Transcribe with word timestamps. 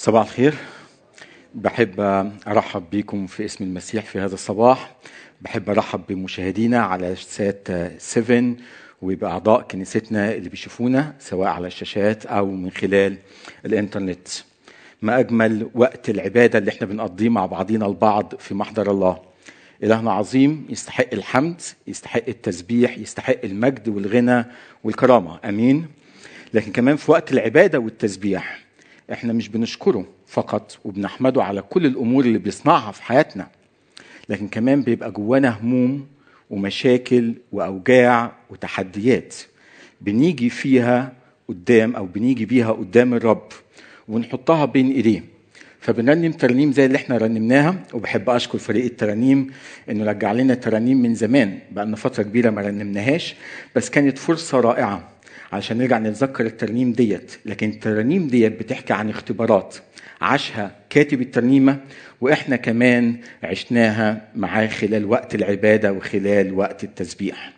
صباح 0.00 0.22
الخير. 0.22 0.54
بحب 1.54 2.00
أرحب 2.48 2.84
بكم 2.92 3.26
في 3.26 3.44
اسم 3.44 3.64
المسيح 3.64 4.04
في 4.04 4.20
هذا 4.20 4.34
الصباح. 4.34 4.96
بحب 5.40 5.70
أرحب 5.70 6.00
بمشاهدينا 6.08 6.78
على 6.78 7.16
سات 7.16 7.68
7 7.98 8.54
وبأعضاء 9.02 9.62
كنيستنا 9.62 10.34
اللي 10.34 10.48
بيشوفونا 10.48 11.14
سواء 11.18 11.48
على 11.48 11.66
الشاشات 11.66 12.26
أو 12.26 12.46
من 12.50 12.70
خلال 12.70 13.16
الإنترنت. 13.66 14.28
ما 15.02 15.18
أجمل 15.18 15.70
وقت 15.74 16.10
العبادة 16.10 16.58
اللي 16.58 16.70
إحنا 16.70 16.86
بنقضيه 16.86 17.28
مع 17.28 17.46
بعضينا 17.46 17.86
البعض 17.86 18.34
في 18.38 18.54
محضر 18.54 18.90
الله. 18.90 19.18
إلهنا 19.82 20.12
عظيم 20.12 20.66
يستحق 20.70 21.08
الحمد 21.12 21.60
يستحق 21.86 22.24
التسبيح 22.28 22.98
يستحق 22.98 23.44
المجد 23.44 23.88
والغنى 23.88 24.44
والكرامة. 24.84 25.38
أمين. 25.44 25.86
لكن 26.54 26.72
كمان 26.72 26.96
في 26.96 27.10
وقت 27.10 27.32
العبادة 27.32 27.78
والتسبيح 27.78 28.67
إحنا 29.12 29.32
مش 29.32 29.48
بنشكره 29.48 30.06
فقط 30.26 30.78
وبنحمده 30.84 31.42
على 31.42 31.62
كل 31.62 31.86
الأمور 31.86 32.24
اللي 32.24 32.38
بيصنعها 32.38 32.92
في 32.92 33.02
حياتنا. 33.02 33.46
لكن 34.28 34.48
كمان 34.48 34.82
بيبقى 34.82 35.10
جوانا 35.10 35.58
هموم 35.60 36.06
ومشاكل 36.50 37.34
وأوجاع 37.52 38.32
وتحديات 38.50 39.34
بنيجي 40.00 40.50
فيها 40.50 41.12
قدام 41.48 41.96
أو 41.96 42.06
بنيجي 42.06 42.44
بيها 42.44 42.72
قدام 42.72 43.14
الرب 43.14 43.48
ونحطها 44.08 44.64
بين 44.64 44.90
إيديه. 44.92 45.24
فبنرنم 45.80 46.32
ترانيم 46.32 46.72
زي 46.72 46.86
اللي 46.86 46.96
إحنا 46.96 47.16
رنمناها 47.18 47.74
وبحب 47.94 48.30
أشكر 48.30 48.58
فريق 48.58 48.84
الترانيم 48.84 49.50
إنه 49.90 50.04
رجع 50.04 50.32
لنا 50.32 50.54
ترانيم 50.54 51.02
من 51.02 51.14
زمان 51.14 51.58
بقى 51.72 51.86
لنا 51.86 51.96
فترة 51.96 52.22
كبيرة 52.22 52.50
ما 52.50 52.62
رنمناهاش 52.62 53.34
بس 53.76 53.90
كانت 53.90 54.18
فرصة 54.18 54.60
رائعة. 54.60 55.08
عشان 55.52 55.78
نرجع 55.78 55.98
نتذكر 55.98 56.46
الترنيم 56.46 56.92
ديت. 56.92 57.32
لكن 57.46 57.68
الترانيم 57.70 58.26
ديت 58.26 58.58
بتحكي 58.60 58.92
عن 58.92 59.10
اختبارات. 59.10 59.76
عاشها 60.20 60.76
كاتب 60.90 61.20
الترنيمة 61.20 61.78
وإحنا 62.20 62.56
كمان 62.56 63.16
عشناها 63.42 64.22
معاه 64.36 64.66
خلال 64.66 65.04
وقت 65.04 65.34
العبادة 65.34 65.92
وخلال 65.92 66.54
وقت 66.54 66.84
التسبيح. 66.84 67.52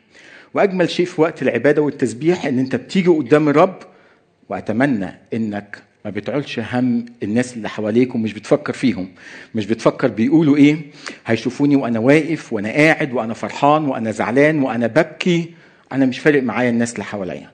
وأجمل 0.54 0.90
شيء 0.90 1.06
في 1.06 1.20
وقت 1.20 1.42
العبادة 1.42 1.82
والتسبيح 1.82 2.46
إن 2.46 2.58
أنت 2.58 2.76
بتيجي 2.76 3.08
قدام 3.08 3.48
الرب 3.48 3.78
وأتمنى 4.48 5.08
إنك 5.34 5.78
ما 6.04 6.10
بتعولش 6.10 6.58
هم 6.58 7.06
الناس 7.22 7.56
اللي 7.56 7.68
حواليك 7.68 8.14
ومش 8.14 8.32
بتفكر 8.32 8.72
فيهم. 8.72 9.08
مش 9.54 9.66
بتفكر 9.66 10.08
بيقولوا 10.08 10.56
إيه. 10.56 10.76
هيشوفوني 11.26 11.76
وأنا 11.76 11.98
واقف 11.98 12.52
وأنا 12.52 12.68
قاعد 12.68 13.12
وأنا 13.12 13.34
فرحان 13.34 13.84
وأنا 13.84 14.10
زعلان 14.10 14.62
وأنا 14.62 14.86
ببكي. 14.86 15.54
أنا 15.92 16.06
مش 16.06 16.18
فارق 16.18 16.42
معايا 16.42 16.70
الناس 16.70 16.92
اللي 16.92 17.04
حواليا. 17.04 17.50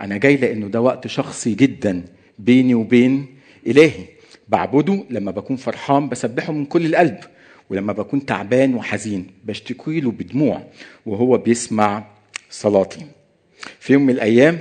أنا 0.00 0.16
جاي 0.16 0.36
لأنه 0.36 0.68
ده 0.68 0.80
وقت 0.80 1.06
شخصي 1.06 1.54
جدا 1.54 2.04
بيني 2.38 2.74
وبين 2.74 3.26
إلهي. 3.66 4.04
بعبده 4.48 5.04
لما 5.10 5.30
بكون 5.30 5.56
فرحان 5.56 6.08
بسبحه 6.08 6.52
من 6.52 6.64
كل 6.64 6.86
القلب 6.86 7.18
ولما 7.70 7.92
بكون 7.92 8.26
تعبان 8.26 8.74
وحزين 8.74 9.26
بشتكي 9.44 10.00
له 10.00 10.10
بدموع 10.10 10.62
وهو 11.06 11.38
بيسمع 11.38 12.04
صلاتي. 12.50 13.06
في 13.80 13.92
يوم 13.92 14.02
من 14.02 14.10
الأيام 14.10 14.58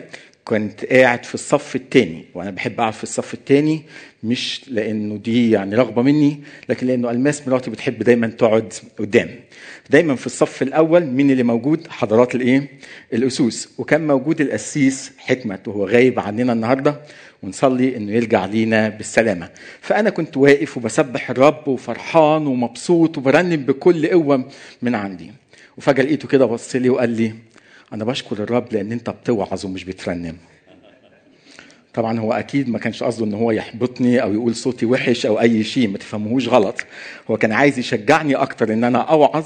كنت 0.50 0.86
قاعد 0.86 1.26
في 1.26 1.36
الصف 1.36 1.76
الثاني 1.76 2.26
وأنا 2.36 2.52
بحب 2.52 2.80
أقعد 2.80 2.94
في 2.94 3.04
الصف 3.04 3.34
الثاني 3.34 3.82
مش 4.24 4.62
لأنه 4.68 5.18
دي 5.18 5.52
يعني 5.52 5.76
رغبة 5.76 6.02
مني 6.02 6.40
لكن 6.70 6.88
لأنه 6.88 7.12
ألماس 7.12 7.48
مراتي 7.48 7.72
بتحب 7.72 8.04
دايما 8.04 8.28
تقعد 8.28 8.74
قدام. 9.00 9.30
دايما 9.90 10.16
في 10.16 10.26
الصف 10.26 10.62
الأول 10.62 11.06
مين 11.06 11.32
اللي 11.32 11.44
موجود؟ 11.44 11.88
حضرات 11.88 12.36
الإيه؟ 12.36 12.68
الأسوس. 13.14 13.70
وكان 13.78 14.08
موجود 14.08 14.42
القسيس 14.42 15.12
حكمت 15.18 15.68
وهو 15.68 15.86
غايب 15.86 16.20
عننا 16.20 16.54
النهارده 16.54 17.02
ونصلي 17.44 17.98
إنه 17.98 18.12
يرجع 18.12 18.46
لينا 18.46 18.90
بالسلامة. 18.90 19.50
فأنا 19.82 20.10
كنت 20.10 20.38
واقف 20.38 20.78
وبسبح 20.78 21.30
الرب 21.30 21.68
وفرحان 21.68 22.48
ومبسوط 22.48 23.18
وبرنم 23.18 23.56
بكل 23.66 24.08
قوة 24.08 24.46
من 24.82 24.96
عندي. 24.96 25.32
وفجأة 25.78 26.04
لقيته 26.04 26.28
كده 26.28 26.46
بص 26.46 26.76
لي 26.76 26.90
وقال 26.90 27.10
لي 27.10 27.34
أنا 27.94 28.04
بشكر 28.04 28.44
الرب 28.44 28.74
لأن 28.74 28.92
أنت 28.92 29.10
بتوعظ 29.10 29.66
ومش 29.66 29.84
بترنم. 29.84 30.36
طبعا 31.94 32.20
هو 32.20 32.34
أكيد 32.34 32.70
ما 32.70 32.80
كانش 32.80 33.04
قصده 33.04 33.26
إن 33.26 33.34
هو 33.34 33.52
يحبطني 33.52 34.22
أو 34.22 34.34
يقول 34.34 34.56
صوتي 34.56 34.86
وحش 34.86 35.26
أو 35.26 35.40
أي 35.40 35.64
شيء 35.64 35.88
ما 35.88 35.98
تفهموهوش 35.98 36.48
غلط. 36.48 36.76
هو 37.32 37.38
كان 37.38 37.52
عايز 37.52 37.80
يشجعني 37.80 38.36
أكتر 38.36 38.74
إن 38.74 38.84
أنا 38.84 39.00
أوعظ 39.00 39.46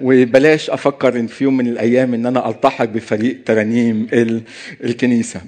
وبلاش 0.00 0.70
أفكر 0.70 1.20
إن 1.20 1.26
في 1.26 1.44
يوم 1.44 1.56
من 1.56 1.66
الأيام 1.66 2.14
إن 2.14 2.26
أنا 2.26 2.48
ألتحق 2.48 2.84
بفريق 2.84 3.44
ترانيم 3.44 4.06
الكنيسة. 4.84 5.40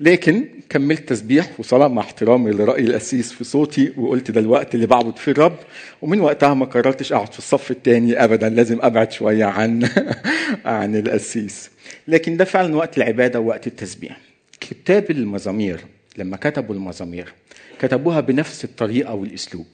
لكن 0.00 0.44
كملت 0.68 1.08
تسبيح 1.08 1.50
وصلاة 1.58 1.88
مع 1.88 2.02
احترامي 2.02 2.50
لرأي 2.50 2.82
القسيس 2.82 3.32
في 3.32 3.44
صوتي 3.44 3.92
وقلت 3.96 4.30
ده 4.30 4.40
الوقت 4.40 4.74
اللي 4.74 4.86
بعبد 4.86 5.16
فيه 5.16 5.32
الرب. 5.32 5.56
ومن 6.02 6.20
وقتها 6.20 6.54
ما 6.54 6.64
قررتش 6.66 7.12
أقعد 7.12 7.32
في 7.32 7.38
الصف 7.38 7.70
الثاني 7.70 8.24
ابدا 8.24 8.48
لازم 8.48 8.78
أبعد 8.82 9.12
شوية 9.12 9.44
عن 9.44 9.88
عن 10.64 10.96
القسيس 10.96 11.70
لكن 12.08 12.36
ده 12.36 12.44
فعلا 12.44 12.76
وقت 12.76 12.98
العبادة 12.98 13.40
ووقت 13.40 13.66
التسبيح. 13.66 14.16
كتاب 14.60 15.10
المزامير 15.10 15.80
لما 16.18 16.36
كتبوا 16.36 16.74
المزامير 16.74 17.32
كتبوها 17.78 18.20
بنفس 18.20 18.64
الطريقة 18.64 19.14
والأسلوب. 19.14 19.66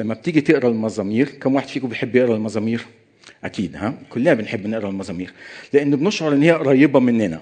لما 0.00 0.14
بتيجي 0.14 0.40
تقرأ 0.40 0.68
المزامير 0.68 1.28
كم 1.28 1.54
واحد 1.54 1.68
فيكم 1.68 1.88
بيحب 1.88 2.16
يقرأ 2.16 2.36
المزامير؟ 2.36 2.86
أكيد 3.44 3.76
ها؟ 3.76 3.94
كلنا 4.10 4.34
بنحب 4.34 4.66
نقرأ 4.66 4.88
المزامير. 4.88 5.32
لأن 5.72 5.96
بنشعر 5.96 6.32
إن 6.32 6.42
هي 6.42 6.52
قريبة 6.52 7.00
مننا. 7.00 7.40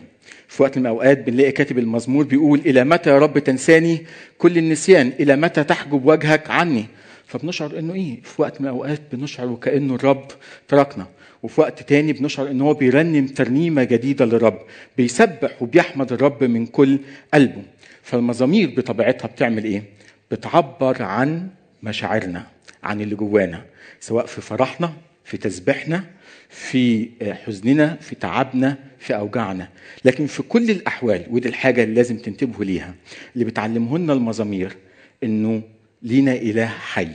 في 0.49 0.63
وقت 0.63 0.79
من 0.79 0.87
الأوقات 0.87 1.19
بنلاقي 1.19 1.53
كاتب 1.53 1.79
المزمور 1.79 2.25
بيقول 2.25 2.59
إلى 2.59 2.85
متى 2.85 3.11
يا 3.11 3.19
رب 3.19 3.39
تنساني؟ 3.39 4.07
كل 4.39 4.59
النسيان. 4.59 5.13
إلى 5.21 5.37
متى 5.37 5.65
تحجب 5.65 6.07
وجهك 6.07 6.51
عني؟ 6.51 6.87
فبنشعر 7.27 7.79
إنه 7.79 7.95
إيه؟ 7.95 8.23
في 8.23 8.43
وقت 8.43 8.61
من 8.61 8.67
الأوقات 8.67 9.01
بنشعر 9.13 9.47
وكانه 9.47 9.95
الرب 9.95 10.27
تركنا. 10.69 11.07
وفي 11.43 11.61
وقت 11.61 11.83
تاني 11.83 12.13
بنشعر 12.13 12.51
إن 12.51 12.61
هو 12.61 12.75
بيرنم 12.75 13.27
ترنيمة 13.27 13.85
جديدة 13.85 14.25
للرب. 14.25 14.59
بيسبح 14.97 15.63
وبيحمد 15.63 16.13
الرب 16.13 16.45
من 16.45 16.67
كل 16.67 16.99
قلبه. 17.35 17.63
فالمزامير 18.03 18.75
بطبيعتها 18.77 19.29
بتعمل 19.29 19.65
إيه؟ 19.65 19.83
بتعبر 20.31 21.03
عن 21.03 21.49
مشاعرنا 21.83 22.47
عن 22.83 23.01
اللي 23.01 23.15
جوانا. 23.15 23.65
سواء 24.01 24.27
في 24.27 24.41
فرحنا 24.41 24.93
في 25.25 25.37
تسبيحنا 25.37 26.05
في 26.49 27.09
حزننا 27.47 27.97
في 28.01 28.15
تعبنا 28.15 28.77
في 28.99 29.17
أوجاعنا. 29.17 29.69
لكن 30.05 30.27
في 30.27 30.43
كل 30.43 30.71
الأحوال 30.71 31.27
ودي 31.31 31.49
الحاجة 31.49 31.83
اللي 31.83 31.95
لازم 31.95 32.19
تنتبهوا 32.19 32.65
ليها 32.65 32.95
اللي 33.35 33.45
بتعلمه 33.45 33.99
لنا 33.99 34.13
المزامير 34.13 34.77
إنه 35.25 35.63
لينا 36.03 36.33
إله 36.33 36.67
حي. 36.67 37.09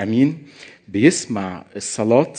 أمين؟ 0.00 0.38
بيسمع 0.88 1.64
الصلاة 1.76 2.32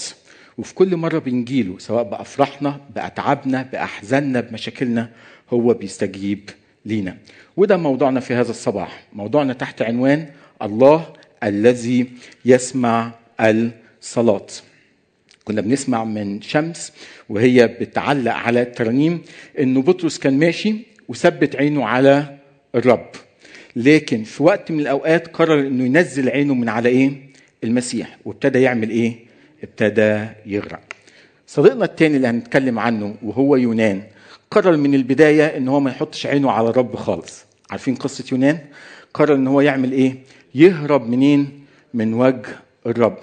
وفي 0.57 0.73
كل 0.73 0.95
مرة 0.95 1.19
بنجيله 1.19 1.79
سواء 1.79 2.03
بأفراحنا 2.03 2.79
بأتعابنا 2.95 3.62
بأحزاننا 3.72 4.41
بمشاكلنا 4.41 5.09
هو 5.50 5.73
بيستجيب 5.73 6.50
لينا. 6.85 7.18
وده 7.57 7.78
موضوعنا 7.78 8.19
في 8.19 8.33
هذا 8.33 8.51
الصباح. 8.51 9.03
موضوعنا 9.13 9.53
تحت 9.53 9.81
عنوان 9.81 10.28
الله 10.62 11.13
الذي 11.44 12.07
يسمع 12.45 13.12
الصلاة. 13.39 14.47
كنا 15.46 15.62
بنسمع 15.62 16.03
من 16.03 16.41
شمس 16.41 16.91
وهي 17.29 17.68
بتعلق 17.68 18.31
على 18.34 18.62
الترانيم 18.62 19.22
إنه 19.59 19.81
بطرس 19.81 20.18
كان 20.19 20.40
ماشي 20.40 20.75
وثبت 21.07 21.56
عينه 21.56 21.85
على 21.85 22.38
الرب. 22.75 23.09
لكن 23.75 24.24
في 24.24 24.44
وقت 24.44 24.72
من 24.72 24.80
الأوقات 24.80 25.28
قرر 25.28 25.59
إنه 25.59 25.84
ينزل 25.85 26.30
عينه 26.30 26.53
من 26.53 26.69
على 26.69 26.90
إيه؟ 26.90 27.12
المسيح. 27.63 28.18
وابتدى 28.25 28.62
يعمل 28.62 28.90
إيه؟ 28.90 29.16
ابتدى 29.63 30.25
يغرق. 30.46 30.81
صديقنا 31.47 31.85
التاني 31.85 32.18
اللي 32.18 32.28
هنتكلم 32.28 32.80
عنه 32.80 33.16
وهو 33.24 33.56
يونان. 33.56 34.03
قرر 34.51 34.78
من 34.78 34.96
البداية 34.96 35.46
إن 35.57 35.68
هو 35.68 35.80
ما 35.80 35.91
يحطش 35.91 36.25
عينه 36.25 36.51
على 36.51 36.69
الرب 36.69 36.96
خالص. 36.96 37.46
عارفين 37.72 37.96
قصة 37.96 38.24
يونان؟ 38.31 38.59
قرر 39.13 39.35
إن 39.35 39.47
هو 39.47 39.62
يعمل 39.62 39.91
إيه؟ 39.91 40.16
يهرب 40.56 41.10
منين؟ 41.10 41.65
من 41.94 42.13
وجه 42.13 42.50
الرب. 42.86 43.18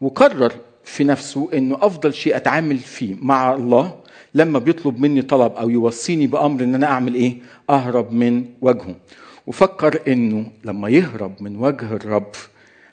وقرر 0.00 0.52
في 0.84 1.04
نفسه 1.04 1.48
إنه 1.54 1.78
أفضل 1.82 2.14
شيء 2.14 2.36
أتعامل 2.36 2.78
فيه 2.78 3.14
مع 3.22 3.54
الله 3.54 3.94
لما 4.34 4.58
بيطلب 4.58 5.00
مني 5.00 5.22
طلب 5.22 5.52
أو 5.52 5.70
يوصيني 5.70 6.26
بأمر 6.26 6.64
إن 6.64 6.74
أنا 6.74 6.86
أعمل 6.86 7.14
إيه؟ 7.14 7.36
أهرب 7.70 8.12
من 8.12 8.44
وجهه. 8.60 8.94
وفكر 9.46 10.00
إنه 10.08 10.46
لما 10.64 10.88
يهرب 10.88 11.32
من 11.42 11.56
وجه 11.56 11.92
الرب 11.92 12.30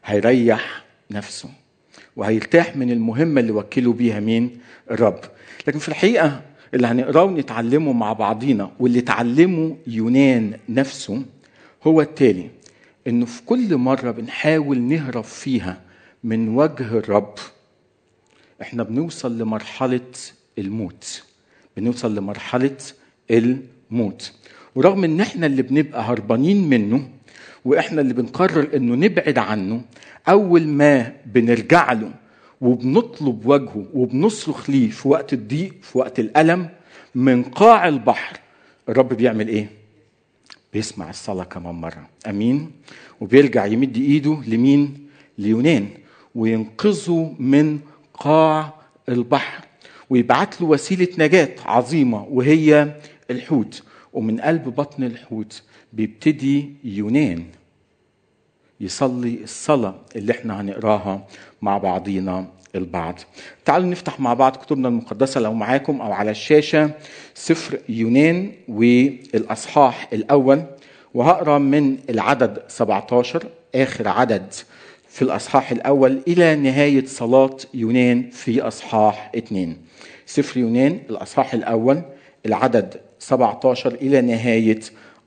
هيريح 0.05 0.83
نفسه 1.11 1.49
وهيرتاح 2.15 2.75
من 2.75 2.91
المهمة 2.91 3.41
اللي 3.41 3.51
وكله 3.51 3.93
بيها 3.93 4.19
مين؟ 4.19 4.57
الرب. 4.91 5.19
لكن 5.67 5.79
في 5.79 5.89
الحقيقة 5.89 6.41
اللي 6.73 6.87
هنقراه 6.87 7.23
ونتعلمه 7.23 7.93
مع 7.93 8.13
بعضينا 8.13 8.71
واللي 8.79 9.01
تعلمه 9.01 9.75
يونان 9.87 10.53
نفسه 10.69 11.21
هو 11.83 12.01
التالي 12.01 12.49
إنه 13.07 13.25
في 13.25 13.41
كل 13.45 13.75
مرة 13.77 14.11
بنحاول 14.11 14.81
نهرب 14.81 15.23
فيها 15.23 15.81
من 16.23 16.49
وجه 16.55 16.83
الرب 16.97 17.33
إحنا 18.61 18.83
بنوصل 18.83 19.37
لمرحلة 19.37 20.01
الموت. 20.57 21.23
بنوصل 21.77 22.15
لمرحلة 22.15 22.77
الموت. 23.31 24.33
ورغم 24.75 25.03
إن 25.03 25.21
إحنا 25.21 25.45
اللي 25.45 25.61
بنبقى 25.61 26.01
هربانين 26.01 26.69
منه 26.69 27.09
وإحنا 27.65 28.01
اللي 28.01 28.13
بنقرر 28.13 28.75
إنه 28.75 28.95
نبعد 28.95 29.37
عنه 29.37 29.81
أول 30.29 30.67
ما 30.67 31.13
بنرجع 31.25 31.91
له 31.91 32.11
وبنطلب 32.61 33.45
وجهه 33.45 33.85
وبنصرخ 33.93 34.69
ليه 34.69 34.89
في 34.89 35.07
وقت 35.07 35.33
الضيق 35.33 35.73
في 35.81 35.97
وقت 35.97 36.19
الألم 36.19 36.69
من 37.15 37.43
قاع 37.43 37.87
البحر 37.87 38.37
الرب 38.89 39.13
بيعمل 39.13 39.47
إيه؟ 39.47 39.69
بيسمع 40.73 41.09
الصلاة 41.09 41.43
كمان 41.43 41.75
مرة. 41.75 42.09
أمين؟ 42.27 42.71
وبيرجع 43.21 43.65
يمد 43.65 43.97
إيده 43.97 44.41
لمين؟ 44.47 45.07
ليونان. 45.37 45.87
وينقذه 46.35 47.35
من 47.39 47.79
قاع 48.19 48.73
البحر 49.09 49.63
ويبعت 50.09 50.61
له 50.61 50.67
وسيلة 50.67 51.07
نجاة 51.17 51.49
عظيمة 51.65 52.23
وهي 52.29 52.93
الحوت. 53.31 53.83
ومن 54.13 54.41
قلب 54.41 54.63
بطن 54.75 55.03
الحوت 55.03 55.63
بيبتدي 55.93 56.73
يونان 56.83 57.43
يصلي 58.81 59.39
الصلاة 59.43 59.95
اللي 60.15 60.31
إحنا 60.31 60.61
هنقراها 60.61 61.27
مع 61.61 61.77
بعضينا 61.77 62.47
البعض. 62.75 63.19
تعالوا 63.65 63.87
نفتح 63.89 64.19
مع 64.19 64.33
بعض 64.33 64.55
كتبنا 64.55 64.87
المقدسة 64.87 65.41
لو 65.41 65.53
معاكم 65.53 66.01
أو 66.01 66.11
على 66.11 66.31
الشاشة. 66.31 66.91
سفر 67.33 67.79
يونان 67.89 68.51
والأصحاح 68.67 70.07
الأول. 70.13 70.63
وهقرأ 71.13 71.57
من 71.57 71.97
العدد 72.09 72.63
17 72.67 73.43
آخر 73.75 74.07
عدد 74.07 74.53
في 75.19 75.25
الأصحاح 75.25 75.71
الأول 75.71 76.21
إلى 76.27 76.55
نهاية 76.55 77.05
صلاة 77.05 77.57
يونان 77.73 78.29
في 78.31 78.61
أصحاح 78.61 79.31
2 79.35 79.77
سفر 80.25 80.59
يونان 80.59 80.99
الأصحاح 81.09 81.53
الأول 81.53 82.01
العدد 82.45 83.01
17 83.19 83.93
إلى 83.93 84.21
نهاية 84.21 84.79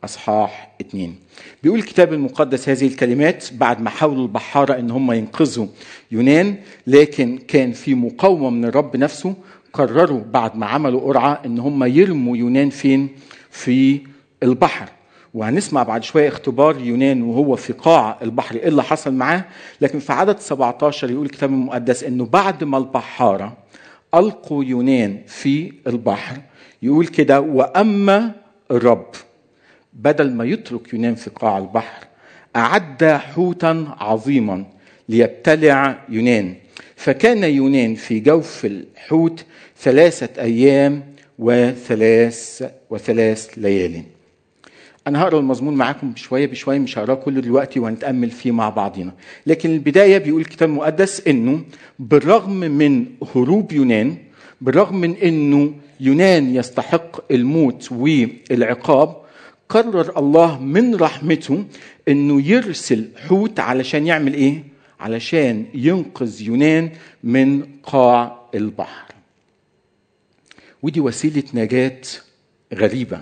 أصحاح 0.05 0.75
2 0.81 1.15
بيقول 1.63 1.79
الكتاب 1.79 2.13
المقدس 2.13 2.69
هذه 2.69 2.87
الكلمات 2.87 3.49
بعد 3.53 3.81
ما 3.81 3.91
حاولوا 3.91 4.23
البحارة 4.23 4.79
إن 4.79 4.91
هم 4.91 5.13
ينقذوا 5.13 5.67
يونان 6.13 6.57
لكن 6.87 7.39
كان 7.49 7.73
في 7.73 7.95
مقاومة 7.95 8.51
من 8.51 8.65
الرب 8.65 8.97
نفسه 8.97 9.35
قرروا 9.73 10.21
بعد 10.21 10.57
ما 10.57 10.67
عملوا 10.67 11.01
قرعة 11.01 11.43
إن 11.47 11.59
هم 11.59 11.85
يرموا 11.85 12.37
يونان 12.37 12.71
فين؟ 12.71 13.09
في 13.51 14.01
البحر. 14.43 14.89
وهنسمع 15.35 15.83
بعد 15.83 16.05
شوية 16.05 16.29
اختبار 16.29 16.81
يونان 16.81 17.23
وهو 17.23 17.57
في 17.57 17.73
قاع 17.73 18.19
البحر 18.23 18.57
إيه 18.57 18.69
اللي 18.69 18.83
حصل 18.83 19.15
معاه. 19.15 19.45
لكن 19.81 19.99
في 19.99 20.13
عدد 20.13 20.39
17 20.39 21.11
يقول 21.11 21.27
الكتاب 21.27 21.51
المقدس 21.51 22.05
إنه 22.05 22.27
بعد 22.27 22.65
ما 22.65 22.79
البحارة 22.79 23.57
ألقوا 24.15 24.65
يونان 24.65 25.19
في 25.27 25.73
البحر 25.87 26.37
يقول 26.83 27.07
كده 27.07 27.41
وأما 27.41 28.33
الرب 28.71 29.07
بدل 29.93 30.31
ما 30.33 30.45
يترك 30.45 30.93
يونان 30.95 31.15
في 31.15 31.31
قاع 31.31 31.59
البحر 31.59 32.05
أعد 32.57 33.05
حوتا 33.05 33.97
عظيما 34.01 34.65
ليبتلع 35.09 35.99
يونان. 36.09 36.55
فكان 36.97 37.45
يونان 37.45 37.95
في 37.95 38.21
جوف 38.21 38.65
الحوت 38.65 39.45
ثلاثة 39.81 40.43
أيام 40.43 41.03
وثلاث 41.39 42.71
وثلاث 42.91 43.51
ليال. 43.57 44.03
أنا 45.07 45.23
هقرأ 45.23 45.39
المضمون 45.39 45.75
معاكم 45.75 46.11
بشوية 46.13 46.47
بشوية 46.47 46.79
مش 46.79 46.99
هقرأه 46.99 47.15
كله 47.15 47.41
دلوقتي 47.41 47.81
وهنتأمل 47.81 48.31
فيه 48.31 48.53
مع 48.53 48.69
بعضنا 48.69 49.13
لكن 49.47 49.71
البداية 49.71 50.19
بيقول 50.19 50.41
الكتاب 50.41 50.69
المقدس 50.69 51.27
إنه 51.27 51.65
بالرغم 51.99 52.53
من 52.61 53.07
هروب 53.35 53.73
يونان 53.73 54.17
بالرغم 54.61 54.97
من 54.97 55.15
إنه 55.17 55.75
يونان 56.01 56.55
يستحق 56.57 57.33
الموت 57.33 57.93
والعقاب 57.93 59.17
قرر 59.69 60.19
الله 60.19 60.61
من 60.63 60.95
رحمته 60.95 61.65
إنه 62.09 62.43
يرسل 62.49 63.09
حوت 63.29 63.61
علشان 63.61 64.07
يعمل 64.07 64.35
إيه؟ 64.35 64.65
علشان 65.01 65.65
ينقذ 65.75 66.43
يونان 66.43 66.91
من 67.25 67.63
قاع 67.83 68.39
البحر. 68.55 69.13
ودي 70.83 71.01
وسيلة 71.01 71.43
نجاة 71.55 72.01
غريبة. 72.75 73.21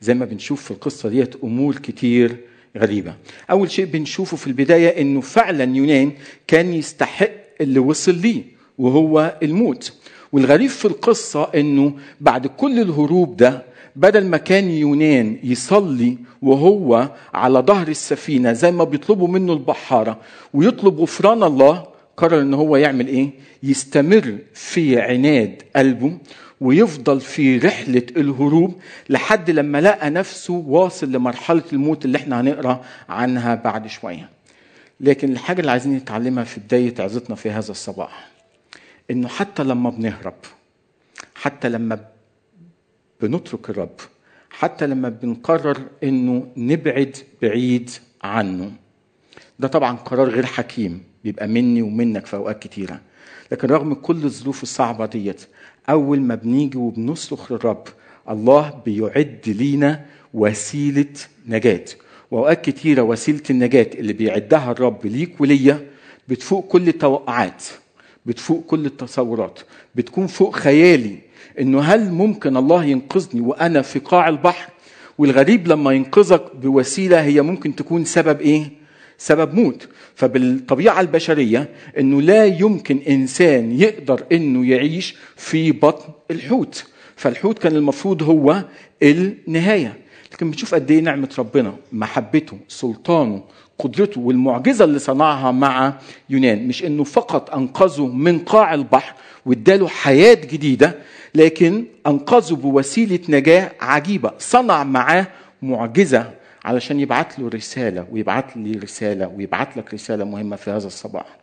زي 0.00 0.14
ما 0.14 0.24
بنشوف 0.24 0.64
في 0.64 0.70
القصة 0.70 1.08
ديت 1.08 1.34
أمور 1.44 1.76
كتير 1.76 2.36
غريبة. 2.78 3.14
أول 3.50 3.70
شيء 3.70 3.84
بنشوفه 3.84 4.36
في 4.36 4.46
البداية 4.46 5.00
إنه 5.02 5.20
فعلا 5.20 5.76
يونان 5.76 6.12
كان 6.46 6.74
يستحق 6.74 7.30
اللي 7.60 7.78
وصل 7.78 8.14
ليه 8.14 8.42
وهو 8.78 9.36
الموت. 9.42 9.92
والغريب 10.32 10.70
في 10.70 10.84
القصة 10.84 11.42
إنه 11.54 11.92
بعد 12.20 12.46
كل 12.46 12.80
الهروب 12.80 13.36
ده 13.36 13.62
بدل 13.96 14.26
ما 14.26 14.36
كان 14.36 14.70
يونان 14.70 15.36
يصلي 15.42 16.18
وهو 16.42 17.10
على 17.34 17.58
ظهر 17.58 17.88
السفينة 17.88 18.52
زي 18.52 18.70
ما 18.72 18.84
بيطلبوا 18.84 19.28
منه 19.28 19.52
البحارة 19.52 20.18
ويطلب 20.54 21.00
غفران 21.00 21.42
الله 21.42 21.86
قرر 22.16 22.40
إن 22.40 22.54
هو 22.54 22.76
يعمل 22.76 23.06
إيه؟ 23.08 23.30
يستمر 23.62 24.38
في 24.54 25.00
عناد 25.00 25.62
قلبه. 25.76 26.18
ويفضل 26.60 27.20
في 27.20 27.58
رحلة 27.58 28.06
الهروب 28.16 28.80
لحد 29.08 29.50
لما 29.50 29.80
لقى 29.80 30.10
نفسه 30.10 30.54
واصل 30.54 31.12
لمرحلة 31.12 31.62
الموت 31.72 32.04
اللي 32.04 32.18
إحنا 32.18 32.40
هنقرأ 32.40 32.84
عنها 33.08 33.54
بعد 33.54 33.86
شوية. 33.86 34.28
لكن 35.00 35.32
الحاجة 35.32 35.60
اللي 35.60 35.70
عايزين 35.70 35.96
نتعلمها 35.96 36.44
في 36.44 36.60
بداية 36.60 36.94
عظتنا 36.98 37.36
في 37.36 37.50
هذا 37.50 37.70
الصباح 37.70 38.28
إنه 39.10 39.28
حتى 39.28 39.64
لما 39.64 39.90
بنهرب 39.90 40.34
حتى 41.34 41.68
لما 41.68 42.04
بنترك 43.20 43.70
الرب 43.70 44.00
حتى 44.50 44.86
لما 44.86 45.08
بنقرر 45.08 45.82
إنه 46.04 46.46
نبعد 46.56 47.16
بعيد 47.42 47.90
عنه. 48.22 48.72
ده 49.58 49.68
طبعا 49.68 49.96
قرار 49.96 50.28
غير 50.28 50.46
حكيم 50.46 51.02
بيبقى 51.24 51.48
مني 51.48 51.82
ومنك 51.82 52.26
في 52.26 52.36
أوقات 52.36 52.62
كتيرة. 52.62 53.00
لكن 53.52 53.68
رغم 53.68 53.94
كل 53.94 54.24
الظروف 54.24 54.62
الصعبة 54.62 55.06
ديت 55.06 55.40
أول 55.88 56.20
ما 56.20 56.34
بنيجي 56.34 56.78
وبنصرخ 56.78 57.52
للرب 57.52 57.84
الله 58.30 58.80
بيعد 58.86 59.40
لينا 59.46 60.04
وسيلة 60.34 61.06
نجاة. 61.48 61.84
وأوقات 62.30 62.64
كتيرة 62.64 63.02
وسيلة 63.02 63.42
النجاة 63.50 63.86
اللي 63.94 64.12
بيعدها 64.12 64.70
الرب 64.72 65.06
ليك 65.06 65.40
وليا 65.40 65.86
بتفوق 66.28 66.66
كل 66.68 66.88
التوقعات 66.88 67.64
بتفوق 68.26 68.64
كل 68.66 68.86
التصورات 68.86 69.58
بتكون 69.94 70.26
فوق 70.26 70.56
خيالي 70.56 71.16
إنه 71.60 71.80
هل 71.80 72.10
ممكن 72.12 72.56
الله 72.56 72.84
ينقذني 72.84 73.40
وأنا 73.40 73.82
في 73.82 73.98
قاع 73.98 74.28
البحر؟ 74.28 74.70
والغريب 75.18 75.68
لما 75.68 75.92
ينقذك 75.92 76.56
بوسيلة 76.56 77.20
هي 77.22 77.42
ممكن 77.42 77.76
تكون 77.76 78.04
سبب 78.04 78.40
إيه؟ 78.40 78.70
سبب 79.20 79.54
موت. 79.54 79.88
فبالطبيعة 80.14 81.00
البشرية 81.00 81.68
إنه 81.98 82.22
لا 82.22 82.44
يمكن 82.44 82.98
إنسان 83.08 83.80
يقدر 83.80 84.24
إنه 84.32 84.66
يعيش 84.70 85.14
في 85.36 85.72
بطن 85.72 86.08
الحوت. 86.30 86.84
فالحوت 87.16 87.58
كان 87.58 87.76
المفروض 87.76 88.22
هو 88.22 88.64
النهاية. 89.02 89.96
لكن 90.32 90.50
بنشوف 90.50 90.74
قد 90.74 90.90
إيه 90.90 91.00
نعمة 91.00 91.28
ربنا 91.38 91.74
محبته 91.92 92.58
سلطانه 92.68 93.42
قدرته 93.78 94.20
والمعجزة 94.20 94.84
اللي 94.84 94.98
صنعها 94.98 95.50
مع 95.50 95.94
يونان. 96.30 96.68
مش 96.68 96.84
إنه 96.84 97.04
فقط 97.04 97.54
أنقذه 97.54 98.06
من 98.06 98.38
قاع 98.38 98.74
البحر 98.74 99.14
واداله 99.46 99.88
حياة 99.88 100.34
جديدة 100.34 100.94
لكن 101.34 101.84
أنقذه 102.06 102.54
بوسيلة 102.54 103.18
نجاة 103.28 103.72
عجيبة. 103.80 104.32
صنع 104.38 104.84
معاه 104.84 105.26
معجزة 105.62 106.30
علشان 106.64 107.00
يبعت 107.00 107.38
له 107.38 107.48
رسالة 107.48 108.06
ويبعت 108.10 108.56
لي 108.56 108.72
رسالة 108.72 109.28
ويبعت 109.28 109.76
لك 109.76 109.94
رسالة 109.94 110.24
مهمة 110.24 110.56
في 110.56 110.70
هذا 110.70 110.86
الصباح. 110.86 111.36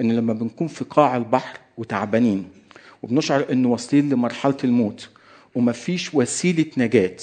إن 0.00 0.12
لما 0.12 0.32
بنكون 0.32 0.68
في 0.68 0.84
قاع 0.84 1.16
البحر 1.16 1.58
وتعبانين 1.76 2.48
وبنشعر 3.02 3.46
انه 3.52 3.68
واصلين 3.68 4.10
لمرحلة 4.10 4.56
الموت 4.64 5.08
ومفيش 5.54 6.14
وسيلة 6.14 6.66
نجاة 6.76 7.16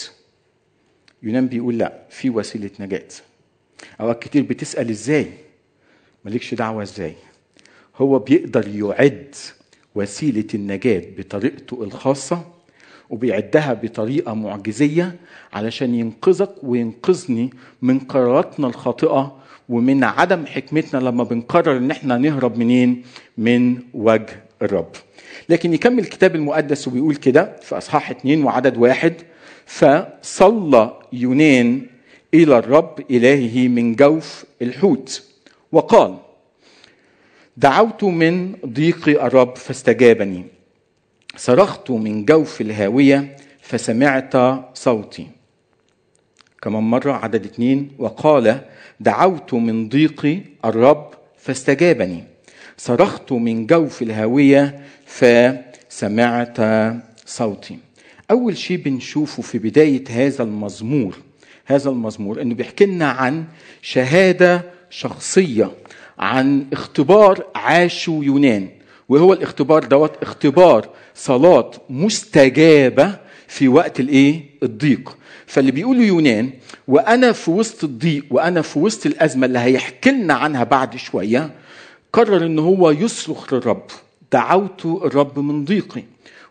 يونان 1.24 1.48
بيقول 1.48 1.78
لأ 1.78 1.94
في 2.10 2.30
وسيلة 2.30 2.72
نجاة. 2.80 3.08
أوقات 4.02 4.24
كتير 4.24 4.44
بتسأل 4.44 4.90
إزاي؟ 4.90 5.32
مالكش 6.26 6.54
دعوة 6.54 6.84
إزاي. 6.84 7.14
هو 7.96 8.20
بيقدر 8.20 8.68
يعد 8.68 9.36
وسيلة 9.96 10.48
النجاة 10.54 11.04
بطريقته 11.18 11.84
الخاصة 11.84 12.57
وبيعدها 13.10 13.74
بطريقة 13.74 14.34
معجزية 14.34 15.16
علشان 15.54 15.96
ينقذك 15.96 16.52
وينقذني 16.64 17.50
من 17.82 18.00
قراراتنا 18.00 18.68
الخاطئة 18.68 19.38
ومن 19.70 20.04
عدم 20.04 20.46
حكمتنا 20.46 21.00
لما 21.00 21.24
بنقرر 21.24 21.78
إن 21.78 21.92
إحنا 21.92 22.18
نهرب 22.18 22.58
منين؟ 22.58 23.04
من 23.38 23.78
وجه 23.94 24.44
الرب. 24.62 24.90
لكن 25.50 25.74
يكمل 25.74 26.00
الكتاب 26.00 26.36
المقدس 26.36 26.88
وبيقول 26.88 27.16
كده 27.16 27.56
في 27.62 27.78
إصحاح 27.78 28.10
اتنين 28.10 28.44
وعدد 28.44 28.78
واحد 28.78 29.14
فصلى 29.66 30.98
يونان 31.14 31.82
إلى 32.34 32.58
الرب 32.58 33.00
إلهه 33.12 33.68
من 33.68 33.96
جوف 33.96 34.46
الحوت 34.62 35.24
وقال 35.72 36.18
دعوت 37.58 38.04
من 38.04 38.56
ضيق 38.66 39.24
الرب 39.24 39.56
فاستجابني. 39.56 40.46
صرخت 41.38 41.92
من 41.92 42.26
جوف 42.26 42.62
الهاوية 42.62 43.38
فسمعت 43.62 44.34
صوتي. 44.74 45.28
كمان 46.62 46.84
مرة 46.84 47.12
عدد 47.12 47.46
اتنين 47.46 47.92
وقال 48.00 48.62
دعوت 49.00 49.54
من 49.54 49.90
ضيقي 49.90 50.40
الرب 50.66 51.10
فاستجابني. 51.38 52.24
صرخت 52.78 53.32
من 53.32 53.68
جوف 53.68 54.02
الهاوية 54.02 54.80
فسمعت 55.06 56.58
صوتي. 57.26 57.78
أول 58.32 58.58
شيء 58.58 58.78
بنشوفه 58.78 59.44
في 59.44 59.58
بداية 59.60 60.04
هذا 60.10 60.44
المزمور 60.44 61.18
هذا 61.66 61.90
المزمور 61.90 62.42
إنه 62.42 62.56
بيحكي 62.56 62.86
لنا 62.86 63.06
عن 63.06 63.46
شهادة 63.82 64.64
شخصية 64.90 65.72
عن 66.20 66.66
اختبار 66.74 67.46
عاشه 67.56 68.20
يونان. 68.24 68.77
وهو 69.10 69.34
الاختبار 69.34 69.84
دوت 69.84 70.12
اختبار 70.22 70.90
صلاة 71.16 71.72
مستجابة 71.90 73.18
في 73.48 73.68
وقت 73.68 74.00
الإيه؟ 74.00 74.42
الضيق. 74.64 75.18
فاللي 75.46 75.72
بيقوله 75.72 76.04
يونان 76.04 76.50
وأنا 76.88 77.32
في 77.32 77.52
وسط 77.52 77.84
الضيق 77.84 78.26
وأنا 78.32 78.62
في 78.62 78.80
وسط 78.80 79.06
الأزمة 79.06 79.46
اللي 79.46 79.60
هيحكي 79.60 80.12
لنا 80.12 80.34
عنها 80.34 80.64
بعد 80.64 80.96
شوية 80.96 81.52
قرر 82.14 82.46
إن 82.46 82.60
هو 82.60 82.92
يصرخ 82.92 83.54
للرب 83.54 83.84
دعوت 84.32 84.86
الرب 84.86 85.40
من 85.40 85.66
ضيقي. 85.66 86.04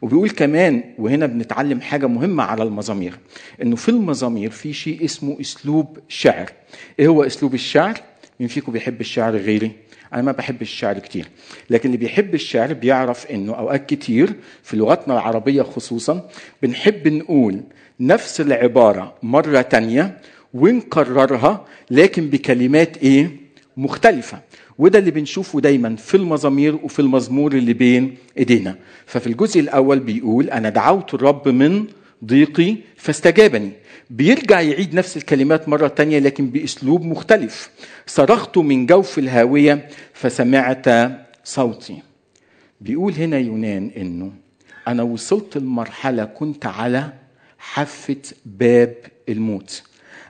وبيقول 0.03 0.31
كمان 0.31 0.85
وهنا 0.99 1.27
بنتعلم 1.27 1.81
حاجة 1.81 2.07
مهمة 2.07 2.45
على 2.45 2.63
المزامير 2.63 3.19
إنه 3.63 3.77
في 3.77 3.89
المزامير 3.89 4.51
في 4.51 4.73
شيء 4.73 5.05
اسمه 5.05 5.37
أسلوب 5.41 5.99
شعر. 6.09 6.53
إيه 6.99 7.09
هو 7.09 7.23
أسلوب 7.25 7.55
الشعر؟ 7.55 8.01
مين 8.41 8.49
فيكم 8.49 8.73
بيحب 8.73 9.01
الشعر 9.01 9.37
غيري؟ 9.37 9.73
أنا 10.13 10.23
ما 10.23 10.33
بحب 10.33 10.63
الشعر 10.63 10.99
كتير. 10.99 11.29
لكن 11.71 11.87
اللي 11.89 11.97
بيحب 11.97 12.35
الشعر 12.35 12.73
بيعرف 12.73 13.27
إنه 13.27 13.55
أوقات 13.55 13.87
كتير 13.87 14.33
في 14.63 14.77
لغتنا 14.77 15.15
العربية 15.15 15.63
خصوصا 15.63 16.29
بنحب 16.63 17.09
نقول 17.09 17.61
نفس 18.01 18.41
العبارة 18.41 19.15
مرة 19.23 19.61
تانية 19.61 20.19
ونكررها 20.55 21.65
لكن 21.91 22.31
بكلمات 22.31 22.97
إيه؟ 22.97 23.31
مختلفة. 23.77 24.39
وده 24.79 24.99
اللي 24.99 25.11
بنشوفه 25.11 25.61
دايما 25.61 25.97
في 25.97 26.17
المزامير 26.17 26.75
وفي 26.75 26.99
المزمور 27.01 27.53
اللي 27.53 27.73
بين 27.73 28.15
إيدينا. 28.39 28.77
ففي 29.07 29.27
الجزء 29.27 29.61
الأول 29.61 29.99
بيقول 30.01 30.51
أنا 30.51 30.69
دعوت 30.69 31.15
الرب 31.15 31.49
من 31.49 31.85
ضيقي 32.25 32.77
فاستجابني. 32.97 33.71
بيرجع 34.11 34.61
يعيد 34.61 34.95
نفس 34.95 35.17
الكلمات 35.17 35.69
مرة 35.69 35.89
تانية 35.89 36.19
لكن 36.19 36.51
بأسلوب 36.51 37.03
مختلف. 37.05 37.71
صرخت 38.07 38.59
من 38.59 38.87
جوف 38.87 39.19
الهاوية 39.19 39.89
فسمعت 40.13 40.87
صوتي. 41.45 42.03
بيقول 42.81 43.13
هنا 43.13 43.39
يونان 43.39 43.91
إنه 43.97 44.33
أنا 44.89 45.03
وصلت 45.03 45.57
لمرحلة 45.59 46.25
كنت 46.25 46.67
على 46.67 47.13
حافة 47.59 48.17
باب 48.47 48.95
الموت. 49.29 49.83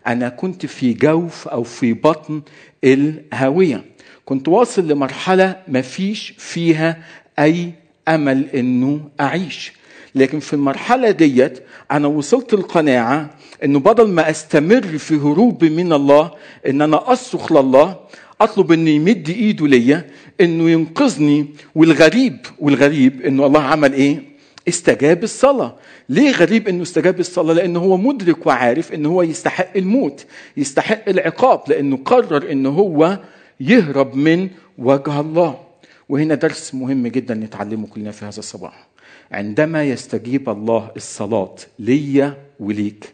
أنا 0.06 0.28
كنت 0.28 0.66
في 0.66 0.92
جوف 0.92 1.48
أو 1.48 1.62
في 1.62 1.92
بطن 1.92 2.42
الهاوية. 2.84 3.84
كنت 4.24 4.48
واصل 4.48 4.88
لمرحلة 4.88 5.62
ما 5.68 5.80
فيش 5.82 6.34
فيها 6.38 7.02
أي 7.38 7.72
أمل 8.08 8.46
إنه 8.54 9.10
أعيش. 9.20 9.72
لكن 10.16 10.38
في 10.40 10.52
المرحلة 10.52 11.10
ديت 11.10 11.58
أنا 11.90 12.06
وصلت 12.06 12.54
القناعه 12.54 13.30
إنه 13.64 13.78
بدل 13.78 14.08
ما 14.08 14.30
أستمر 14.30 14.82
في 14.98 15.14
هروبي 15.14 15.70
من 15.70 15.92
الله 15.92 16.30
إن 16.68 16.82
أنا 16.82 17.12
أصرخ 17.12 17.52
لله 17.52 17.96
أطلب 18.40 18.72
إنه 18.72 18.90
يمد 18.90 19.28
إيده 19.28 19.66
ليا 19.66 20.10
إنه 20.40 20.70
ينقذني 20.70 21.46
والغريب 21.74 22.36
والغريب 22.58 23.22
إنه 23.22 23.46
الله 23.46 23.62
عمل 23.62 23.92
إيه؟ 23.92 24.22
استجاب 24.68 25.22
الصلاة. 25.24 25.74
ليه 26.08 26.30
غريب 26.30 26.68
إنه 26.68 26.82
استجاب 26.82 27.20
الصلاة؟ 27.20 27.54
لأنه 27.54 27.80
هو 27.80 27.96
مدرك 27.96 28.46
وعارف 28.46 28.92
إنه 28.94 29.08
هو 29.08 29.22
يستحق 29.22 29.76
الموت 29.76 30.26
يستحق 30.56 31.08
العقاب 31.08 31.60
لأنه 31.68 31.96
قرر 32.04 32.52
إنه 32.52 32.70
هو 32.70 33.18
يهرب 33.60 34.14
من 34.14 34.48
وجه 34.78 35.20
الله. 35.20 35.58
وهنا 36.08 36.34
درس 36.34 36.74
مهم 36.74 37.06
جدا 37.06 37.34
نتعلمه 37.34 37.86
كلنا 37.86 38.10
في 38.10 38.24
هذا 38.24 38.38
الصباح. 38.38 38.85
عندما 39.32 39.84
يستجيب 39.84 40.48
الله 40.48 40.90
الصلاة 40.96 41.54
ليا 41.78 42.36
وليك. 42.60 43.12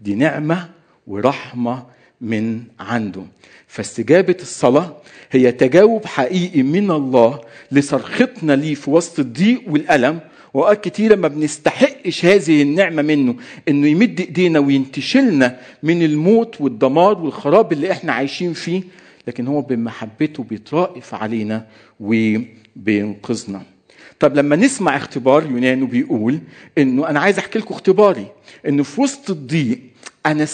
دي 0.00 0.14
نعمة 0.14 0.68
ورحمة 1.06 1.86
من 2.20 2.62
عنده. 2.80 3.22
فاستجابة 3.66 4.36
الصلاة 4.40 4.96
هي 5.30 5.52
تجاوب 5.52 6.04
حقيقي 6.04 6.62
من 6.62 6.90
الله 6.90 7.40
لصرختنا 7.72 8.52
ليه 8.52 8.74
في 8.74 8.90
وسط 8.90 9.18
الضيق 9.20 9.62
والألم. 9.68 10.20
وأوقات 10.54 10.84
كتيرة 10.84 11.14
ما 11.14 11.28
بنستحقش 11.28 12.24
هذه 12.24 12.62
النعمة 12.62 13.02
منه 13.02 13.34
إنه 13.68 13.86
يمد 13.86 14.20
إيدينا 14.20 14.58
وينتشلنا 14.58 15.58
من 15.82 16.02
الموت 16.02 16.60
والدمار 16.60 17.18
والخراب 17.18 17.72
اللي 17.72 17.92
إحنا 17.92 18.12
عايشين 18.12 18.52
فيه. 18.52 18.82
لكن 19.26 19.46
هو 19.46 19.60
بمحبته 19.60 20.42
بيترائف 20.42 21.14
علينا 21.14 21.66
وبينقذنا. 22.00 23.62
طب 24.22 24.36
لما 24.36 24.56
نسمع 24.56 24.96
اختبار 24.96 25.42
يونان 25.42 25.82
وبيقول 25.82 26.38
إنه 26.78 27.08
أنا 27.08 27.20
عايز 27.20 27.38
أحكي 27.38 27.58
لكم 27.58 27.74
اختباري 27.74 28.26
إنه 28.68 28.82
في 28.82 29.00
وسط 29.00 29.30
الضيق 29.30 29.78
أنا 30.26 30.44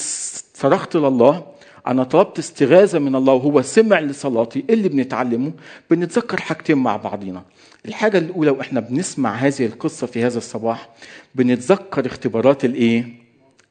صرخت 0.54 0.96
لله 0.96 1.46
أنا 1.86 2.04
طلبت 2.04 2.38
استغاثة 2.38 2.98
من 2.98 3.14
الله 3.14 3.32
وهو 3.32 3.62
سمع 3.62 4.00
لصلاتي 4.00 4.64
اللي 4.70 4.88
بنتعلمه 4.88 5.52
بنتذكر 5.90 6.40
حاجتين 6.40 6.78
مع 6.78 6.96
بعضينا. 6.96 7.42
الحاجة 7.86 8.18
الأولى 8.18 8.50
وإحنا 8.50 8.80
بنسمع 8.80 9.34
هذه 9.34 9.66
القصة 9.66 10.06
في 10.06 10.24
هذا 10.24 10.38
الصباح 10.38 10.88
بنتذكر 11.34 12.06
اختبارات 12.06 12.64
الإيه؟ 12.64 13.06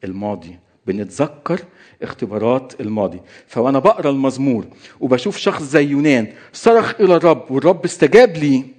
الماضي. 0.04 0.60
بنتذكر 0.88 1.60
اختبارات 2.04 2.74
الماضي. 2.82 3.20
فوأنا 3.48 3.80
بقرأ 3.80 4.10
المزمور 4.10 4.66
وبشوف 5.00 5.38
شخص 5.38 5.64
زي 5.64 5.86
يونان 5.86 6.28
صرخ 6.54 6.94
إلى 7.02 7.16
الرب 7.16 7.52
والرب 7.52 7.86
استجاب 7.86 8.38
لي. 8.38 8.77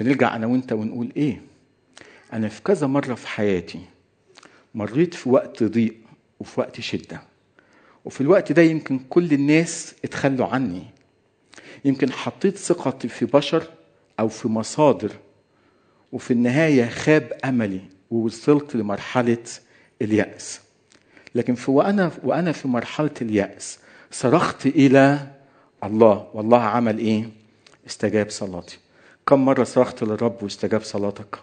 بنرجع 0.00 0.36
أنا 0.36 0.46
وأنت 0.46 0.72
ونقول 0.72 1.12
إيه؟ 1.16 1.42
أنا 2.32 2.48
في 2.48 2.62
كذا 2.62 2.86
مرة 2.86 3.14
في 3.14 3.28
حياتي 3.28 3.80
مريت 4.74 5.14
في 5.14 5.28
وقت 5.28 5.62
ضيق 5.62 5.94
وفي 6.40 6.60
وقت 6.60 6.80
شدة. 6.80 7.22
وفي 8.04 8.20
الوقت 8.20 8.52
ده 8.52 8.62
يمكن 8.62 8.98
كل 8.98 9.32
الناس 9.32 9.94
اتخلوا 10.04 10.46
عني. 10.46 10.82
يمكن 11.84 12.12
حطيت 12.12 12.56
ثقتي 12.56 13.08
في 13.08 13.24
بشر 13.26 13.66
أو 14.20 14.28
في 14.28 14.48
مصادر 14.48 15.12
وفي 16.12 16.30
النهاية 16.30 16.88
خاب 16.88 17.32
أملي 17.44 17.80
ووصلت 18.10 18.76
لمرحلة 18.76 19.44
اليأس. 20.02 20.60
لكن 21.34 21.54
في 21.54 21.70
وأنا 21.70 22.10
وأنا 22.22 22.52
في 22.52 22.68
مرحلة 22.68 23.10
اليأس 23.22 23.78
صرخت 24.10 24.66
إلى 24.66 25.30
الله. 25.84 26.28
والله 26.34 26.60
عمل 26.60 26.98
إيه؟ 26.98 27.28
استجاب 27.86 28.30
صلاتي. 28.30 28.78
كم 29.26 29.44
مرة 29.44 29.64
صرخت 29.64 30.02
للرب 30.04 30.42
واستجاب 30.42 30.82
صلاتك؟ 30.82 31.36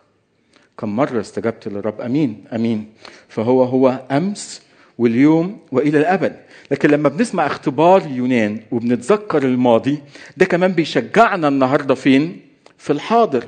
كم 0.77 0.95
مرة 0.95 1.19
استجبت 1.19 1.67
للرب؟ 1.67 2.01
أمين 2.01 2.43
أمين. 2.55 2.89
فهو 3.29 3.63
هو 3.63 3.99
أمس 4.11 4.61
واليوم 4.97 5.57
وإلى 5.71 5.99
الأبد. 5.99 6.35
لكن 6.71 6.89
لما 6.89 7.09
بنسمع 7.09 7.45
اختبار 7.45 8.07
يونان 8.07 8.59
وبنتذكر 8.71 9.43
الماضي 9.43 9.99
ده 10.37 10.45
كمان 10.45 10.71
بيشجعنا 10.71 11.47
النهارده 11.47 11.95
فين؟ 11.95 12.39
في 12.77 12.93
الحاضر. 12.93 13.47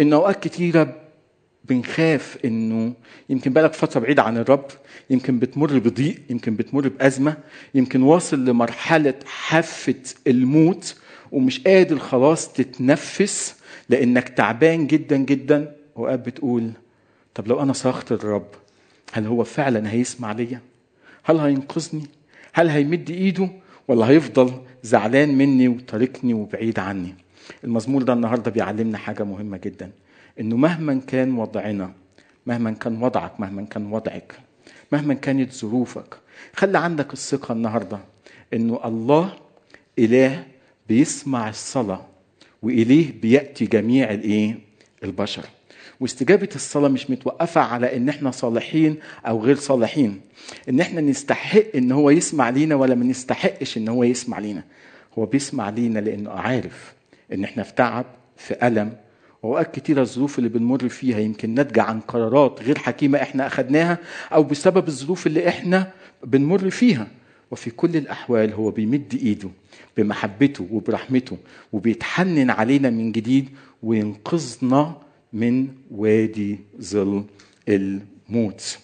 إن 0.00 0.12
أوقات 0.12 0.42
كتيرة 0.42 0.96
بنخاف 1.64 2.38
إنه 2.44 2.92
يمكن 3.30 3.52
بالك 3.52 3.72
فترة 3.72 4.00
بعيدة 4.00 4.22
عن 4.22 4.36
الرب 4.38 4.66
يمكن 5.10 5.38
بتمر 5.38 5.78
بضيق 5.78 6.18
يمكن 6.30 6.56
بتمر 6.56 6.88
بأزمة 6.88 7.36
يمكن 7.74 8.02
واصل 8.02 8.44
لمرحلة 8.44 9.14
حافة 9.26 9.94
الموت 10.26 10.96
ومش 11.32 11.60
قادر 11.64 11.98
خلاص 11.98 12.52
تتنفس. 12.52 13.54
لأنك 13.88 14.28
تعبان 14.28 14.86
جدا 14.86 15.16
جدا 15.16 15.76
واوقات 15.96 16.26
بتقول 16.26 16.70
طب 17.34 17.48
لو 17.48 17.62
أنا 17.62 17.72
صرخت 17.72 18.12
للرب 18.12 18.46
هل 19.12 19.26
هو 19.26 19.44
فعلا 19.44 19.92
هيسمع 19.92 20.32
ليا؟ 20.32 20.60
هل 21.24 21.38
هينقذني؟ 21.38 22.06
هل 22.52 22.68
هيمد 22.68 23.10
إيده 23.10 23.48
ولا 23.88 24.06
هيفضل 24.08 24.52
زعلان 24.82 25.38
مني 25.38 25.68
وتاركني 25.68 26.34
وبعيد 26.34 26.78
عني؟ 26.78 27.14
المزمور 27.64 28.02
ده 28.02 28.12
النهارده 28.12 28.50
بيعلمنا 28.50 28.98
حاجة 28.98 29.22
مهمة 29.24 29.56
جدا 29.56 29.90
إنه 30.40 30.56
مهما 30.56 31.00
كان 31.06 31.34
وضعنا 31.38 31.92
مهما 32.46 32.70
كان 32.70 33.02
وضعك 33.02 33.40
مهما 33.40 33.62
كان 33.62 33.92
وضعك 33.92 34.32
مهما 34.92 35.14
كانت 35.14 35.52
ظروفك 35.52 36.16
خلي 36.56 36.78
عندك 36.78 37.12
الثقة 37.12 37.52
النهارده 37.52 37.98
إنه 38.54 38.80
الله 38.84 39.32
إله 39.98 40.44
بيسمع 40.88 41.48
الصلاة 41.48 42.06
وإليه 42.62 43.20
بيأتي 43.22 43.66
جميع 43.66 44.10
الإيه؟ 44.10 44.58
البشر. 45.04 45.44
واستجابة 46.00 46.48
الصلاة 46.54 46.88
مش 46.88 47.10
متوقفة 47.10 47.60
على 47.60 47.96
إن 47.96 48.08
إحنا 48.08 48.30
صالحين 48.30 48.96
أو 49.26 49.42
غير 49.44 49.56
صالحين. 49.56 50.20
إن 50.68 50.80
إحنا 50.80 51.00
نستحق 51.00 51.64
إن 51.74 51.92
هو 51.92 52.10
يسمع 52.10 52.50
لينا 52.50 52.74
ولا 52.74 52.94
ما 52.94 53.04
نستحقش 53.04 53.76
إن 53.76 53.88
هو 53.88 54.04
يسمع 54.04 54.38
لينا. 54.38 54.64
هو 55.18 55.26
بيسمع 55.26 55.70
لينا 55.70 55.98
لأنه 55.98 56.30
عارف 56.30 56.92
إن 57.32 57.44
إحنا 57.44 57.62
في 57.62 57.72
تعب 57.74 58.06
في 58.36 58.66
ألم. 58.66 58.92
وأوقات 59.42 59.74
كتيرة 59.74 60.00
الظروف 60.00 60.38
اللي 60.38 60.48
بنمر 60.48 60.88
فيها 60.88 61.18
يمكن 61.18 61.54
ناتجة 61.54 61.82
عن 61.82 62.00
قرارات 62.00 62.62
غير 62.62 62.78
حكيمة 62.78 63.22
إحنا 63.22 63.46
أخدناها 63.46 63.98
أو 64.32 64.42
بسبب 64.42 64.88
الظروف 64.88 65.26
اللي 65.26 65.48
إحنا 65.48 65.90
بنمر 66.24 66.70
فيها. 66.70 67.06
وفي 67.52 67.70
كل 67.70 67.96
الأحوال 67.96 68.52
هو 68.52 68.70
بيمد 68.70 69.18
إيده 69.22 69.48
بمحبته 69.96 70.66
وبرحمته 70.70 71.36
وبيتحنن 71.72 72.50
علينا 72.50 72.90
من 72.90 73.12
جديد 73.12 73.48
وينقذنا 73.82 74.96
من 75.32 75.68
وادي 75.90 76.58
ظل 76.80 77.24
الموت. 77.68 78.78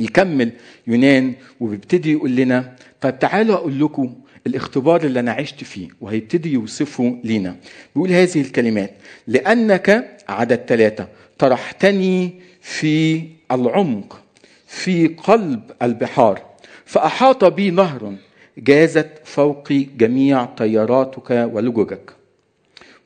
يكمل 0.00 0.52
يونان 0.86 1.34
وبيبتدي 1.60 2.12
يقول 2.12 2.36
لنا 2.36 2.76
طيب 3.00 3.18
تعالوا 3.18 3.54
أقول 3.54 3.80
لكم 3.80 4.14
الاختبار 4.46 5.04
اللي 5.04 5.20
أنا 5.20 5.32
عشت 5.32 5.64
فيه 5.64 5.88
وهيبتدي 6.00 6.52
يوصفه 6.52 7.18
لينا. 7.24 7.56
بيقول 7.94 8.10
هذه 8.12 8.40
الكلمات 8.40 8.94
لأنك 9.26 10.16
عدد 10.28 10.60
ثلاثة 10.68 11.08
طرحتني 11.38 12.32
في 12.60 13.22
العمق 13.50 14.22
في 14.66 15.06
قلب 15.06 15.62
البحار. 15.82 16.51
فأحاط 16.84 17.44
بي 17.44 17.70
نهر 17.70 18.14
جازت 18.58 19.08
فوقي 19.24 19.78
جميع 19.78 20.44
طياراتك 20.44 21.30
ولججك. 21.30 22.12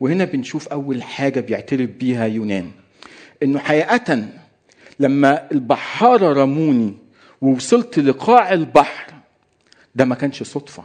وهنا 0.01 0.25
بنشوف 0.25 0.69
أول 0.69 1.03
حاجة 1.03 1.41
بيعترف 1.41 1.91
بيها 1.91 2.27
يونان 2.27 2.71
إنه 3.43 3.59
حقيقة 3.59 4.29
لما 5.01 5.51
البحارة 5.53 6.33
رموني 6.43 6.95
ووصلت 7.41 7.99
لقاع 7.99 8.53
البحر 8.53 9.13
ده 9.95 10.05
ما 10.05 10.15
كانش 10.15 10.43
صدفة. 10.43 10.85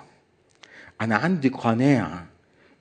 أنا 1.02 1.16
عندي 1.16 1.50
قناعة 1.50 2.26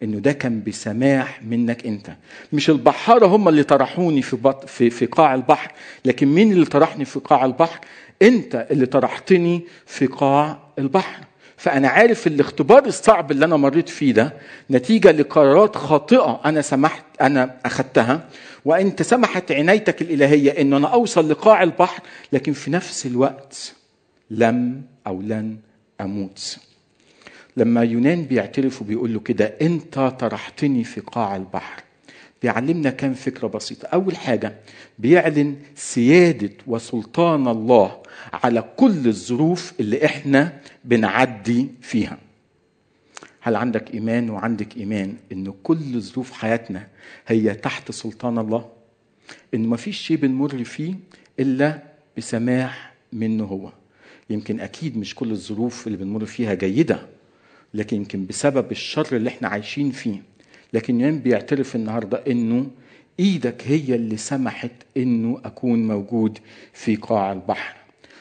إنه 0.02 0.18
ده 0.18 0.32
كان 0.32 0.62
بسماح 0.66 1.42
منك 1.42 1.86
أنت. 1.86 2.10
مش 2.52 2.70
البحارة 2.70 3.26
هم 3.26 3.48
اللي 3.48 3.62
طرحوني 3.62 4.22
في, 4.22 4.36
بط... 4.36 4.64
في 4.64 4.90
في 4.90 5.06
قاع 5.06 5.34
البحر 5.34 5.72
لكن 6.04 6.26
مين 6.28 6.52
اللي 6.52 6.64
طرحني 6.66 7.04
في 7.04 7.20
قاع 7.20 7.44
البحر؟ 7.44 7.80
أنت 8.22 8.66
اللي 8.70 8.86
طرحتني 8.86 9.64
في 9.86 10.06
قاع 10.06 10.58
البحر. 10.78 11.24
فأنا 11.56 11.88
عارف 11.88 12.26
الاختبار 12.26 12.86
الصعب 12.86 13.30
اللي 13.30 13.44
أنا 13.44 13.56
مريت 13.56 13.88
فيه 13.88 14.12
ده 14.12 14.32
نتيجة 14.70 15.10
لقرارات 15.12 15.76
خاطئة 15.76 16.40
أنا 16.44 16.62
سمحت 16.62 17.04
أنا 17.20 17.56
أخدتها. 17.66 18.28
وانت 18.64 19.02
سمحت 19.02 19.52
عنايتك 19.52 20.02
الإلهية 20.02 20.60
ان 20.60 20.72
أنا 20.72 20.88
أوصل 20.88 21.30
لقاع 21.30 21.62
البحر 21.62 22.02
لكن 22.32 22.52
في 22.52 22.70
نفس 22.70 23.06
الوقت 23.06 23.72
لم 24.30 24.82
أو 25.06 25.20
لن 25.22 25.56
أموت. 26.00 26.56
لما 27.56 27.82
يونان 27.84 28.22
بيعترف 28.24 28.82
وبيقول 28.82 29.14
له 29.14 29.20
كده 29.20 29.44
أنت 29.62 29.98
طرحتني 29.98 30.84
في 30.84 31.00
قاع 31.00 31.36
البحر. 31.36 31.82
بيعلمنا 32.42 32.90
كام 32.90 33.14
فكرة 33.14 33.46
بسيطة. 33.48 33.86
أول 33.86 34.16
حاجة 34.16 34.56
بيعلن 34.98 35.56
سيادة 35.74 36.50
وسلطان 36.66 37.48
الله 37.48 38.02
على 38.32 38.64
كل 38.76 39.06
الظروف 39.08 39.72
اللي 39.80 40.04
إحنا 40.04 40.60
بنعدي 40.84 41.68
فيها. 41.80 42.18
هل 43.40 43.56
عندك 43.56 43.94
إيمان؟ 43.94 44.30
وعندك 44.30 44.76
إيمان 44.76 45.16
إن 45.32 45.52
كل 45.62 46.00
ظروف 46.00 46.32
حياتنا 46.32 46.86
هي 47.26 47.54
تحت 47.54 47.90
سلطان 47.92 48.38
الله؟ 48.38 48.68
إن 49.54 49.66
ما 49.66 49.76
فيش 49.76 49.98
شيء 49.98 50.16
بنمر 50.16 50.64
فيه 50.64 50.94
إلا 51.40 51.82
بسماح 52.16 52.92
منه 53.12 53.44
هو. 53.44 53.72
يمكن 54.30 54.60
أكيد 54.60 54.96
مش 54.98 55.14
كل 55.14 55.30
الظروف 55.30 55.86
اللي 55.86 55.98
بنمر 55.98 56.24
فيها 56.26 56.54
جيدة 56.54 57.06
لكن 57.74 57.96
يمكن 57.96 58.26
بسبب 58.26 58.70
الشر 58.72 59.16
اللي 59.16 59.28
إحنا 59.28 59.48
عايشين 59.48 59.90
فيه. 59.90 60.29
لكن 60.72 61.00
يوم 61.00 61.18
بيعترف 61.18 61.76
النهارده 61.76 62.22
إنه 62.28 62.66
إيدك 63.20 63.62
هي 63.66 63.94
اللي 63.94 64.16
سمحت 64.16 64.70
إنه 64.96 65.40
أكون 65.44 65.88
موجود 65.88 66.38
في 66.72 66.96
قاع 66.96 67.32
البحر. 67.32 67.74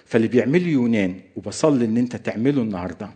فاللي 0.05 0.27
بيعمله 0.27 0.67
يونان 0.67 1.15
وبصلي 1.35 1.85
إن 1.85 1.97
أنت 1.97 2.15
تعمله 2.15 2.61
النهارده 2.61 3.09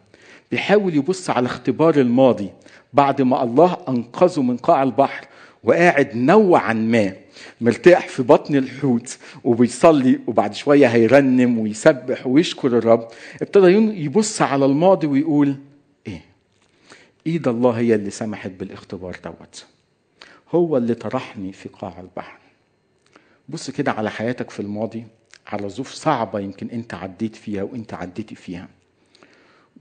بيحاول 0.51 0.95
يبص 0.95 1.29
على 1.29 1.45
اختبار 1.45 1.95
الماضي 1.95 2.49
بعد 2.93 3.21
ما 3.21 3.43
الله 3.43 3.77
أنقذه 3.89 4.41
من 4.41 4.57
قاع 4.57 4.83
البحر 4.83 5.27
وقاعد 5.63 6.15
نوعا 6.15 6.73
ما 6.73 7.13
مرتاح 7.61 8.07
في 8.07 8.23
بطن 8.23 8.55
الحوت 8.55 9.17
وبيصلي 9.43 10.19
وبعد 10.27 10.53
شوية 10.53 10.87
هيرنم 10.87 11.59
ويسبح 11.59 12.27
ويشكر 12.27 12.77
الرب. 12.77 13.07
ابتدى 13.41 13.67
يبص 14.03 14.41
على 14.41 14.65
الماضي 14.65 15.07
ويقول 15.07 15.55
إيد 17.27 17.47
الله 17.47 17.71
هي 17.71 17.95
اللي 17.95 18.09
سمحت 18.09 18.51
بالاختبار 18.51 19.17
دوت. 19.23 19.65
هو 20.51 20.77
اللي 20.77 20.93
طرحني 20.93 21.51
في 21.51 21.69
قاع 21.69 21.99
البحر. 21.99 22.39
بص 23.49 23.69
كده 23.71 23.91
على 23.91 24.11
حياتك 24.11 24.49
في 24.49 24.59
الماضي 24.59 25.05
على 25.47 25.69
ظروف 25.69 25.91
صعبة 25.91 26.39
يمكن 26.39 26.69
أنت 26.69 26.93
عديت 26.93 27.35
فيها 27.35 27.63
وأنت 27.63 27.93
عديتي 27.93 28.35
فيها. 28.35 28.69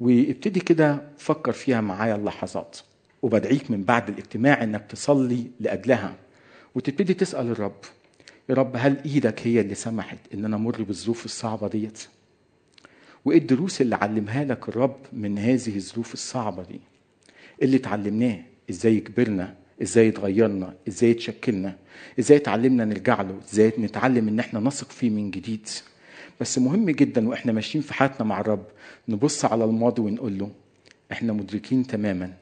وابتدي 0.01 0.61
كده 0.61 1.03
فكر 1.19 1.53
فيها 1.53 1.81
معايا 1.81 2.15
اللحظات. 2.17 2.79
وبدعيك 3.23 3.71
من 3.71 3.85
بعد 3.85 4.09
الاجتماع 4.09 4.63
إنك 4.63 4.87
تصلي 4.91 5.47
لأجلها. 5.61 6.15
وتبتدي 6.75 7.15
تسأل 7.15 7.51
الرب 7.51 7.77
يا 8.49 8.55
رب 8.55 8.73
هل 8.77 9.03
إيدك 9.05 9.47
هي 9.47 9.61
اللي 9.61 9.75
سمحت 9.75 10.19
إن 10.35 10.45
أنا 10.45 10.57
أمر 10.57 10.83
بالظروف 10.83 11.25
الصعبة 11.25 11.69
ديت؟ 11.69 12.09
وإيه 13.25 13.39
الدروس 13.39 13.81
اللي 13.81 13.95
علمها 13.95 14.45
لك 14.45 14.69
الرب 14.69 14.97
من 15.13 15.39
هذه 15.39 15.77
الظروف 15.77 16.15
الصعبة 16.15 16.63
دي؟ 16.63 16.81
اللي 17.63 17.77
اتعلمناه 17.77 18.39
إزاي 18.71 19.01
كبرنا 19.01 19.55
إزاي 19.83 20.09
اتغيرنا 20.09 20.75
إزاي 20.89 21.11
اتشكلنا 21.11 21.77
إزاي 22.19 22.37
اتعلمنا 22.37 22.85
نرجع 22.85 23.23
له 23.23 23.39
إزاي 23.53 23.73
نتعلم 23.79 24.29
إن 24.29 24.39
إحنا 24.39 24.61
نثق 24.61 24.91
فيه 24.91 25.11
من 25.11 25.31
جديد 25.31 25.69
بس 26.41 26.59
مهم 26.59 26.91
جدا 26.91 27.29
وإحنا 27.29 27.53
ماشيين 27.53 27.83
في 27.85 27.95
حياتنا 27.95 28.27
مع 28.27 28.41
الرب 28.41 28.65
نبص 29.09 29.45
على 29.45 29.65
الماضي 29.65 30.03
ونقول 30.03 30.39
له 30.39 30.51
إحنا 31.13 31.33
مدركين 31.33 31.87
تماما 31.87 32.33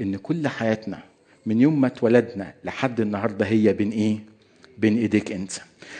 إن 0.00 0.16
كل 0.16 0.48
حياتنا 0.48 0.98
من 1.46 1.60
يوم 1.60 1.80
ما 1.80 1.86
اتولدنا 1.86 2.54
لحد 2.64 3.00
النهارده 3.00 3.46
هي 3.46 3.72
بين 3.72 3.90
إيه؟ 3.90 4.18
بين 4.78 4.98
إيديك 4.98 5.32
أنت. 5.32 5.52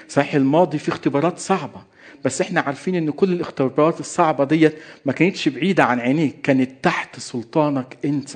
صحيح 0.08 0.34
الماضي 0.34 0.78
فيه 0.78 0.92
اختبارات 0.92 1.38
صعبة 1.38 1.82
بس 2.24 2.40
إحنا 2.40 2.60
عارفين 2.60 2.94
إن 2.94 3.10
كل 3.10 3.32
الاختبارات 3.32 4.00
الصعبة 4.00 4.44
ديت 4.44 4.74
ما 5.04 5.12
كانتش 5.12 5.48
بعيدة 5.48 5.84
عن 5.84 6.00
عينيك 6.00 6.40
كانت 6.42 6.70
تحت 6.82 7.20
سلطانك 7.20 7.96
أنت. 8.04 8.30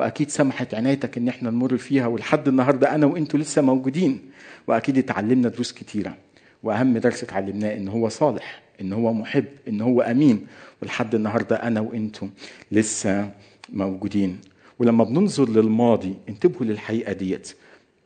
وأكيد 0.00 0.30
سمحت 0.30 0.74
عنايتك 0.74 1.18
إن 1.18 1.28
إحنا 1.28 1.50
نمر 1.50 1.76
فيها 1.76 2.06
ولحد 2.06 2.48
النهارده 2.48 2.94
أنا 2.94 3.06
وإنتوا 3.06 3.40
لسه 3.40 3.62
موجودين. 3.62 4.30
وأكيد 4.66 4.98
اتعلمنا 4.98 5.48
دروس 5.48 5.72
كتيرة. 5.72 6.16
وأهم 6.62 6.98
درس 6.98 7.22
اتعلمناه 7.22 7.76
إن 7.76 7.88
هو 7.88 8.08
صالح 8.08 8.62
إن 8.80 8.92
هو 8.92 9.12
محب 9.12 9.44
إن 9.68 9.80
هو 9.80 10.00
أمين. 10.00 10.46
ولحد 10.82 11.14
النهارده 11.14 11.56
أنا 11.56 11.80
وأنتم 11.80 12.30
لسه 12.72 13.30
موجودين. 13.68 14.40
ولما 14.78 15.04
بننظر 15.04 15.48
للماضي 15.48 16.14
انتبهوا 16.28 16.64
للحقيقة 16.64 17.12
ديت. 17.12 17.52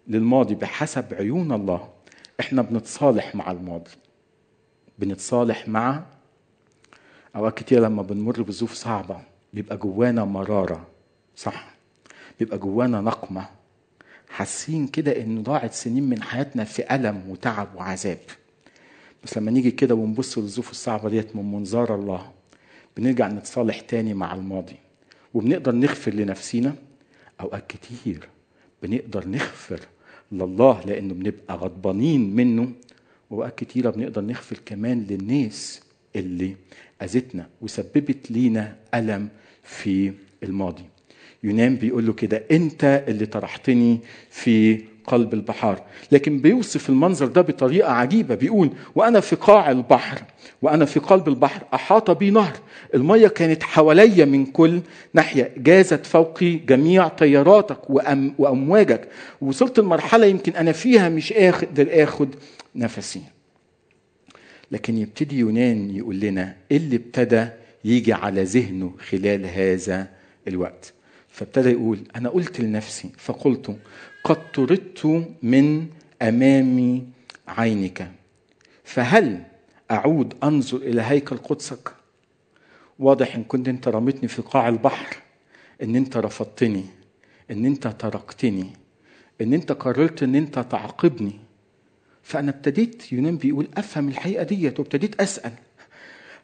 للماضي 0.09 0.55
بحسب 0.55 1.05
عيون 1.15 1.53
الله. 1.53 1.89
إحنا 2.41 2.63
بنتصالح 2.63 3.35
مع 3.35 3.51
الماضي. 3.51 3.91
بنتصالح 4.99 5.69
مع 5.69 6.03
أوقات 7.37 7.59
كتير 7.59 7.81
لما 7.81 8.03
بنمر 8.03 8.43
بظروف 8.43 8.73
صعبة 8.73 9.21
بيبقى 9.53 9.77
جوانا 9.77 10.25
مرارة. 10.25 10.87
صح؟ 11.37 11.74
بيبقى 12.39 12.59
جوانا 12.59 13.01
نقمة. 13.01 13.49
حاسين 14.29 14.87
كده 14.87 15.21
إن 15.23 15.43
ضاعت 15.43 15.73
سنين 15.75 16.03
من 16.05 16.23
حياتنا 16.23 16.65
في 16.65 16.95
ألم 16.95 17.23
وتعب 17.29 17.69
وعذاب. 17.77 18.19
بس 19.25 19.39
لما 19.39 19.51
نيجي 19.51 19.71
كده 19.71 19.95
ونبص 19.95 20.39
للظروف 20.39 20.71
الصعبة 20.71 21.09
ديت 21.09 21.37
من 21.37 21.53
منظار 21.53 21.95
الله 21.95 22.33
بنرجع 22.97 23.29
نتصالح 23.29 23.81
تاني 23.81 24.15
مع 24.15 24.35
الماضي. 24.35 24.77
وبنقدر 25.35 25.73
نغفر 25.75 26.15
لنفسينا 26.15 26.75
أوقات 27.41 27.67
كتير 27.71 28.29
بنقدر 28.83 29.29
نغفر 29.29 29.81
لله 30.33 30.81
لأنه 30.87 31.15
بنبقى 31.15 31.57
غضبانين 31.57 32.37
منه 32.37 32.73
وأوقات 33.31 33.59
كتيرة 33.59 33.91
بنقدر 33.91 34.21
نغفر 34.23 34.59
كمان 34.67 35.07
للناس 35.11 35.81
اللي 36.17 36.57
أذتنا 37.03 37.49
وسببت 37.61 38.31
لينا 38.31 38.77
ألم 38.95 39.29
في 39.63 40.13
الماضي. 40.43 40.85
يونان 41.45 41.77
بيقول 41.77 42.07
له 42.07 42.13
كده 42.13 42.43
أنت 42.51 43.05
اللي 43.09 43.27
طرحتني 43.27 43.99
في 44.31 44.81
قلب 45.07 45.35
البحار. 45.35 45.83
لكن 46.13 46.39
بيوصف 46.41 46.89
المنظر 46.89 47.27
ده 47.27 47.41
بطريقة 47.41 47.93
عجيبة 47.93 48.35
بيقول 48.35 48.71
وأنا 48.95 49.21
في 49.21 49.37
قاع 49.37 49.71
البحر 49.71 50.23
وأنا 50.63 50.85
في 50.85 51.01
قلب 51.01 51.29
البحر 51.29 51.63
أحاط 51.75 52.11
بي 52.11 52.31
نهر. 52.31 52.53
المية 52.95 53.29
كانت 53.29 53.63
حواليا 53.63 54.25
من 54.25 54.47
كل 54.47 54.81
ناحية 55.15 55.51
جازت 55.57 56.07
فوقي 56.07 56.55
جميع 56.55 57.09
طياراتك 57.09 57.91
وأم 57.91 58.35
وأمواجك. 58.39 59.09
وصلت 59.41 59.79
المرحلة 59.79 60.27
يمكن 60.27 60.53
أنا 60.53 60.73
فيها 60.73 61.09
مش 61.09 61.33
قادر 61.33 61.89
آخد 62.03 62.29
نفسي. 62.77 63.21
لكن 64.73 64.99
يبتدي 64.99 65.39
يونان 65.39 65.97
يقول 65.97 66.21
لنا 66.21 66.57
إيه 66.71 66.77
اللي 66.77 66.97
ابتدى 66.97 67.47
يجي 67.85 68.13
على 68.13 68.43
ذهنه 68.43 68.93
خلال 69.11 69.47
هذا 69.47 70.07
الوقت؟ 70.49 70.93
فابتدى 71.35 71.71
يقول 71.71 71.99
أنا 72.17 72.29
قلت 72.29 72.61
لنفسي 72.61 73.11
فقلت 73.19 73.77
قد 74.25 74.53
طردت 74.53 75.27
من 75.43 75.87
أمام 76.23 77.07
عينك 77.49 78.11
فهل 78.85 79.43
أعود 79.91 80.35
أنظر 80.43 80.77
إلى 80.77 81.03
هيكل 81.03 81.37
قدسك؟ 81.37 81.93
واضح 82.99 83.35
إن 83.35 83.45
كنت 83.45 83.69
أنت 83.69 83.89
رميتني 83.89 84.29
في 84.29 84.43
قاع 84.43 84.69
البحر 84.69 85.17
إن 85.83 85.97
أنت 85.97 86.17
رفضتني 86.17 86.85
إن 87.51 87.65
أنت 87.65 87.87
تركتني 87.87 88.67
إن 89.41 89.53
أنت 89.53 89.73
قررت 89.73 90.23
إن 90.23 90.35
أنت 90.35 90.59
تعاقبني. 90.59 91.41
فأنا 92.23 92.51
ابتديت 92.51 93.13
يونان 93.13 93.37
بيقول 93.37 93.69
أفهم 93.77 94.09
الحقيقة 94.09 94.43
ديت 94.45 94.81
وابتديت 94.81 95.21
أسأل 95.21 95.53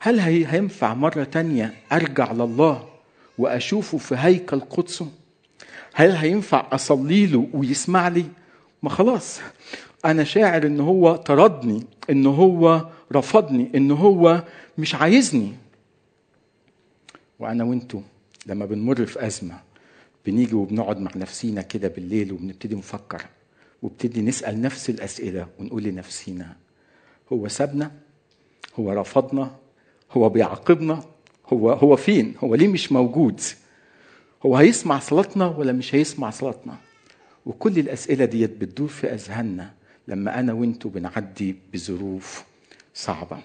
هل 0.00 0.20
هي 0.20 0.46
هينفع 0.46 0.94
مرة 0.94 1.24
تانية 1.24 1.74
أرجع 1.92 2.32
لله؟ 2.32 2.89
وأشوفه 3.40 3.98
في 3.98 4.14
هيكل 4.18 4.60
قدسه. 4.60 5.08
هل 5.94 6.10
هينفع 6.10 6.66
أصلي 6.72 7.26
له 7.26 7.48
ويسمع 7.54 8.08
لي؟ 8.08 8.24
ما 8.82 8.90
خلاص. 8.90 9.40
أنا 10.04 10.24
شاعر 10.24 10.66
إن 10.66 10.80
هو 10.80 11.16
طردني 11.16 11.86
إن 12.10 12.26
هو 12.26 12.88
رفضني 13.12 13.70
إن 13.74 13.90
هو 13.90 14.44
مش 14.78 14.94
عايزني. 14.94 15.52
وأنا 17.38 17.64
وأنتو 17.64 18.00
لما 18.46 18.64
بنمر 18.66 19.06
في 19.06 19.26
أزمة 19.26 19.60
بنيجي 20.26 20.54
وبنقعد 20.54 21.00
مع 21.00 21.10
نفسينا 21.16 21.62
كده 21.62 21.88
بالليل 21.88 22.32
وبنبتدي 22.32 22.74
نفكر 22.74 23.22
وابتدي 23.82 24.22
نسأل 24.22 24.60
نفس 24.62 24.90
الأسئلة 24.90 25.46
ونقول 25.58 25.82
لنفسينا 25.82 26.56
هو 27.32 27.48
سابنا؟ 27.48 27.90
هو 28.78 28.92
رفضنا؟ 28.92 29.50
هو 30.12 30.28
بيعاقبنا؟ 30.28 31.04
هو 31.52 31.70
هو 31.72 31.96
فين؟ 31.96 32.34
هو 32.44 32.54
ليه 32.54 32.68
مش 32.68 32.92
موجود؟ 32.92 33.40
هو 34.46 34.56
هيسمع 34.56 34.98
صلاتنا 34.98 35.46
ولا 35.46 35.72
مش 35.72 35.94
هيسمع 35.94 36.30
صلاتنا؟ 36.30 36.76
وكل 37.46 37.78
الأسئلة 37.78 38.24
ديت 38.24 38.50
بتدور 38.50 38.88
في 38.88 39.06
أذهاننا 39.06 39.74
لما 40.08 40.40
أنا 40.40 40.52
وأنتوا 40.52 40.90
بنعدي 40.90 41.56
بظروف 41.72 42.44
صعبة. 42.94 43.38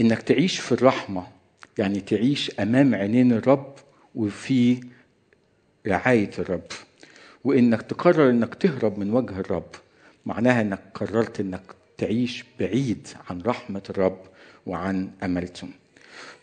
إنك 0.00 0.22
تعيش 0.22 0.60
في 0.60 0.72
الرحمة 0.72 1.26
يعني 1.78 2.00
تعيش 2.00 2.60
أمام 2.60 2.94
عينين 2.94 3.32
الرب 3.32 3.74
وفي 4.14 4.80
رعاية 5.86 6.30
الرب. 6.38 6.66
وإنك 7.44 7.82
تقرر 7.82 8.30
إنك 8.30 8.54
تهرب 8.54 8.98
من 8.98 9.10
وجه 9.10 9.40
الرب 9.40 9.70
معناها 10.26 10.60
إنك 10.60 10.80
قررت 10.94 11.40
إنك 11.40 11.62
تعيش 11.98 12.44
بعيد 12.60 13.08
عن 13.30 13.40
رحمة 13.40 13.82
الرب 13.90 14.18
وعن 14.66 15.10
أملته. 15.22 15.68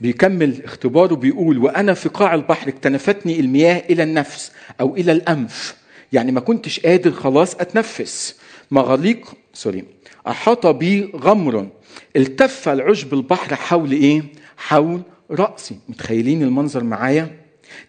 بيكمل 0.02 0.64
اختباره 0.64 1.16
بيقول 1.16 1.58
وأنا 1.58 1.94
في 1.94 2.10
قاع 2.10 2.34
البحر 2.34 2.70
اكتنفتني 2.70 3.40
المياه 3.40 3.84
إلى 3.90 4.04
النفس 4.04 4.52
أو 4.82 4.96
إلى 4.96 5.12
الأنف 5.12 5.76
يعني 6.14 6.32
ما 6.32 6.40
كنتش 6.40 6.80
قادر 6.80 7.12
خلاص 7.12 7.56
أتنفس. 7.56 8.36
مغاليق 8.72 9.34
سوري 9.54 9.84
أحاط 10.28 10.68
بي 10.68 11.12
غمر. 11.16 11.68
التف 12.16 12.70
العشب 12.70 13.14
البحر 13.14 13.56
حول 13.56 13.92
إيه؟ 13.92 14.24
حول 14.58 15.02
رأسي. 15.32 15.76
متخيلين 15.90 16.44
المنظر 16.44 16.84
معايا؟ 16.84 17.32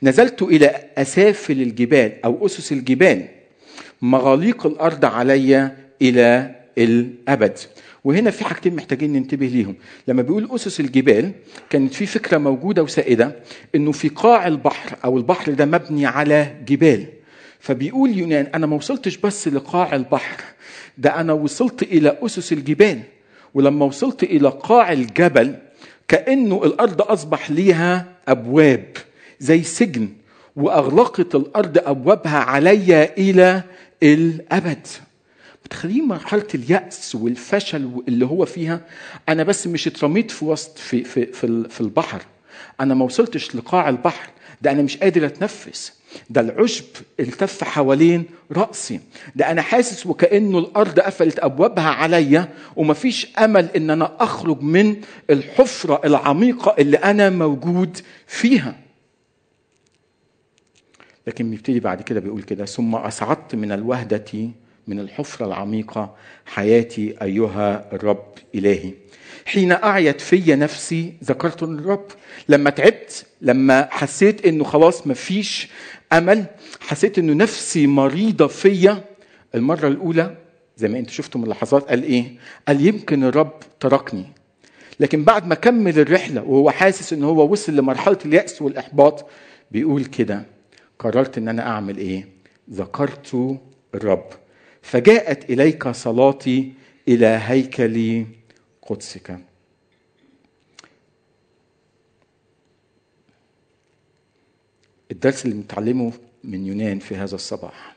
نزلت 0.02 0.42
إلى 0.42 0.84
أسافل 0.98 1.62
الجبال 1.62 2.24
أو 2.24 2.46
أسس 2.46 2.72
الجبال. 2.72 3.28
مغاليق 4.02 4.66
الأرض 4.66 5.04
علي 5.04 5.70
إلى 6.02 6.54
الأبد. 6.78 7.58
وهنا 8.04 8.30
في 8.30 8.44
حاجتين 8.44 8.76
محتاجين 8.76 9.12
ننتبه 9.12 9.46
ليهم. 9.46 9.74
لما 10.08 10.22
بيقول 10.22 10.48
أسس 10.50 10.80
الجبال 10.80 11.32
كانت 11.70 11.94
في 11.94 12.06
فكرة 12.06 12.38
موجودة 12.38 12.82
وسائدة 12.82 13.36
إنه 13.74 13.92
في 13.92 14.08
قاع 14.08 14.46
البحر 14.46 14.96
أو 15.04 15.18
البحر 15.18 15.52
ده 15.52 15.64
مبني 15.64 16.06
على 16.06 16.54
جبال. 16.66 17.06
فبيقول 17.60 18.18
يونان 18.18 18.46
أنا 18.54 18.66
ما 18.66 18.76
وصلتش 18.76 19.16
بس 19.16 19.48
لقاع 19.48 19.94
البحر 19.96 20.36
ده 20.98 21.20
أنا 21.20 21.32
وصلت 21.32 21.82
إلى 21.82 22.18
أسس 22.22 22.52
الجبال. 22.52 23.00
ولما 23.54 23.84
وصلت 23.86 24.22
إلى 24.22 24.48
قاع 24.48 24.92
الجبل 24.92 25.54
كأنه 26.08 26.64
الأرض 26.64 27.02
أصبح 27.02 27.50
ليها 27.50 28.06
أبواب 28.28 28.84
زي 29.40 29.62
سجن 29.62 30.08
وأغلقت 30.56 31.34
الأرض 31.34 31.78
أبوابها 31.78 32.38
علي 32.38 33.04
إلى 33.18 33.62
الأبد. 34.02 34.86
متخيلين 35.74 36.04
مرحلة 36.08 36.46
اليأس 36.54 37.14
والفشل 37.14 38.02
اللي 38.08 38.26
هو 38.26 38.44
فيها. 38.44 38.80
أنا 39.28 39.42
بس 39.42 39.66
مش 39.66 39.87
اترميت 39.87 40.30
في 40.30 40.44
وسط 40.44 40.78
في 40.78 41.04
في 41.04 41.26
في, 41.26 41.68
في 41.68 41.80
البحر. 41.80 42.22
أنا 42.80 42.94
ما 42.94 43.04
وصلتش 43.04 43.54
لقاع 43.56 43.88
البحر. 43.88 44.28
ده 44.62 44.70
أنا 44.70 44.82
مش 44.82 44.96
قادر 44.96 45.26
أتنفس. 45.26 45.92
ده 46.30 46.40
العشب 46.40 46.84
التف 47.20 47.64
حوالين 47.64 48.24
رأسي. 48.52 49.00
ده 49.37 49.50
أنا 49.50 49.62
حاسس 49.62 50.06
وكأنه 50.06 50.58
الأرض 50.58 51.00
قفلت 51.00 51.38
أبوابها 51.38 51.88
عليا 51.88 52.48
ومفيش 52.76 53.26
أمل 53.38 53.68
إن 53.76 53.90
أنا 53.90 54.16
أخرج 54.20 54.60
من 54.62 54.96
الحفرة 55.30 56.00
العميقة 56.04 56.74
اللي 56.78 56.96
أنا 56.96 57.30
موجود 57.30 57.98
فيها. 58.26 58.76
لكن 61.26 61.50
بيبتدي 61.50 61.80
بعد 61.80 62.02
كده 62.02 62.20
بيقول 62.20 62.42
كده 62.42 62.64
ثم 62.64 62.94
أصعدت 62.94 63.54
من 63.54 63.72
الوهدة 63.72 64.16
من 64.88 65.00
الحفرة 65.00 65.46
العميقة 65.46 66.14
حياتي 66.46 67.14
أيها 67.22 67.92
الرب 67.92 68.26
إلهي. 68.54 68.92
حين 69.46 69.72
أعيت 69.72 70.20
في 70.20 70.54
نفسي 70.56 71.12
ذكرت 71.24 71.62
الرب 71.62 72.06
لما 72.48 72.70
تعبت 72.70 73.26
لما 73.40 73.88
حسيت 73.90 74.46
إنه 74.46 74.64
خلاص 74.64 75.06
مفيش 75.06 75.68
أمل 76.12 76.44
حسيت 76.80 77.18
إنه 77.18 77.32
نفسي 77.32 77.86
مريضة 77.86 78.46
فيا. 78.46 79.04
المرة 79.54 79.88
الأولى 79.88 80.36
زي 80.76 80.88
ما 80.88 80.98
أنت 80.98 81.10
شفتوا 81.10 81.40
من 81.40 81.46
اللحظات 81.46 81.82
قال 81.88 82.02
إيه؟ 82.02 82.24
قال 82.68 82.86
يمكن 82.86 83.24
الرب 83.24 83.52
تركني. 83.80 84.24
لكن 85.00 85.24
بعد 85.24 85.46
ما 85.46 85.54
كمل 85.54 85.98
الرحلة 85.98 86.42
وهو 86.42 86.70
حاسس 86.70 87.12
إن 87.12 87.24
هو 87.24 87.52
وصل 87.52 87.76
لمرحلة 87.76 88.18
اليأس 88.24 88.62
والإحباط 88.62 89.26
بيقول 89.70 90.04
كده 90.04 90.42
قررت 90.98 91.38
إن 91.38 91.48
أنا 91.48 91.66
أعمل 91.68 91.98
إيه؟ 91.98 92.28
ذكرت 92.70 93.56
الرب. 93.94 94.24
فجاءت 94.84 95.50
إليك 95.50 95.88
صلاتي 95.88 96.72
إلى 97.08 97.26
هيكل 97.26 98.24
قدسك. 98.82 99.38
الدرس 105.10 105.44
اللي 105.44 105.56
بنتعلمه 105.56 106.12
من 106.44 106.66
يونان 106.66 106.98
في 106.98 107.16
هذا 107.16 107.34
الصباح 107.34 107.96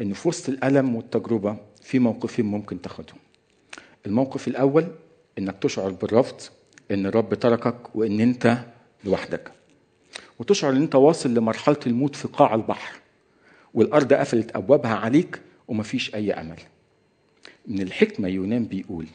إن 0.00 0.12
في 0.12 0.28
وسط 0.28 0.48
الألم 0.48 0.96
والتجربة 0.96 1.56
في 1.82 1.98
موقفين 1.98 2.44
ممكن 2.46 2.82
تاخدهم. 2.82 3.18
الموقف 4.06 4.48
الأول 4.48 4.86
إنك 5.38 5.56
تشعر 5.60 5.90
بالرفض 5.90 6.40
إن 6.90 7.06
الرب 7.06 7.34
تركك 7.34 7.96
وإن 7.96 8.20
أنت 8.20 8.58
لوحدك. 9.04 9.52
وتشعر 10.38 10.72
إن 10.72 10.82
أنت 10.82 10.94
واصل 10.94 11.34
لمرحلة 11.34 11.78
الموت 11.86 12.16
في 12.16 12.28
قاع 12.28 12.54
البحر 12.54 12.96
والأرض 13.74 14.12
قفلت 14.12 14.56
أبوابها 14.56 14.94
عليك 14.94 15.40
ومفيش 15.68 16.14
أي 16.14 16.32
أمل. 16.32 16.58
من 17.66 17.80
الحكمة 17.80 18.28
يونان 18.28 18.64
بيقول 18.64 19.06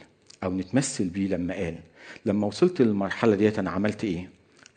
أو 0.44 0.52
نتمثل 0.52 1.08
بيه 1.08 1.28
لما 1.28 1.54
قال 1.54 1.78
لما 2.26 2.46
وصلت 2.46 2.82
للمرحلة 2.82 3.34
ديت 3.36 3.58
أنا 3.58 3.70
عملت 3.70 4.04
إيه؟ 4.04 4.30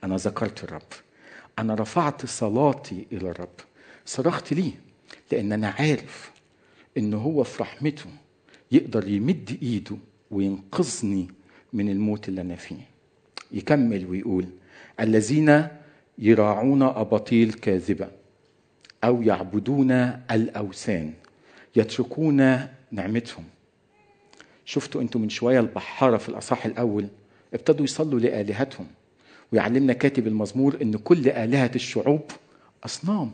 أنا 0.04 0.16
ذكرت 0.16 0.64
الرب. 0.64 0.82
أنا 1.60 1.76
رفعت 1.76 2.26
صلاتي 2.26 3.08
إلى 3.12 3.30
الرب. 3.30 3.56
صرخت 4.06 4.54
ليه؟ 4.54 4.72
لأن 5.32 5.52
أنا 5.52 5.68
عارف 5.68 6.32
إن 6.98 7.14
هو 7.14 7.44
في 7.44 7.64
رحمته 7.64 8.10
يقدر 8.72 9.08
يمد 9.08 9.58
إيده 9.62 9.98
وينقذني 10.32 11.28
من 11.74 11.90
الموت 11.90 12.30
اللي 12.30 12.42
أنا 12.42 12.56
فيه. 12.56 12.76
يكمل 13.52 14.06
ويقول 14.06 14.46
الذين 15.00 15.68
يراعون 16.18 16.82
أباطيل 16.84 17.54
كاذبة 17.54 18.08
أو 19.04 19.22
يعبدون 19.22 19.92
الأوثان. 20.32 21.14
يتركون 21.76 22.68
نعمتهم. 22.92 23.44
شفتوا 24.66 25.02
أنتوا 25.02 25.22
من 25.22 25.30
شوية 25.30 25.60
البحارة 25.60 26.18
في 26.18 26.30
الاصح 26.30 26.66
الأول؟ 26.66 27.08
ابتدوا 27.54 27.84
يصلوا 27.86 28.20
لآلهتهم. 28.20 28.88
ويعلمنا 29.52 29.94
كاتب 29.94 30.28
المزمور 30.28 30.78
إن 30.82 30.94
كل 30.98 31.30
آلهة 31.30 31.72
الشعوب 31.76 32.22
أصنام. 32.86 33.32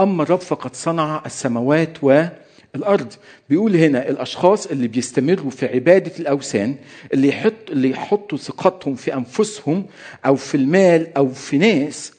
أما 0.00 0.22
الرب 0.22 0.40
فقد 0.40 0.74
صنع 0.76 1.22
السماوات 1.26 2.04
والأرض. 2.04 3.12
بيقول 3.50 3.76
هنا 3.76 4.08
الأشخاص 4.08 4.66
اللي 4.66 4.88
بيستمروا 4.88 5.50
في 5.50 5.66
عبادة 5.66 6.12
الأوثان 6.20 6.76
اللي 7.14 7.28
يحط 7.28 7.70
اللي 7.70 7.90
يحطوا 7.90 8.38
ثقتهم 8.38 8.94
في 8.94 9.14
أنفسهم 9.14 9.86
أو 10.26 10.36
في 10.36 10.54
المال 10.56 11.16
أو 11.16 11.28
في 11.28 11.58
ناس 11.58 12.12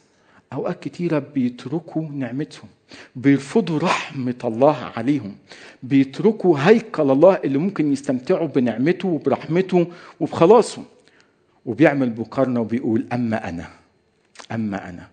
أوقات 0.53 0.83
كتيرة 0.83 1.19
بيتركوا 1.35 2.01
نعمتهم 2.01 2.69
بيرفضوا 3.15 3.79
رحمة 3.79 4.35
الله 4.43 4.91
عليهم 4.97 5.35
بيتركوا 5.83 6.57
هيكل 6.59 7.11
الله 7.11 7.39
اللي 7.43 7.57
ممكن 7.57 7.93
يستمتعوا 7.93 8.47
بنعمته 8.47 9.07
وبرحمته 9.07 9.87
وبخلاصه. 10.19 10.83
وبيعمل 11.65 12.13
مقارنة 12.19 12.59
وبيقول 12.59 13.05
أما 13.13 13.49
أنا 13.49 13.67
أما 14.51 14.89
أنا. 14.89 15.07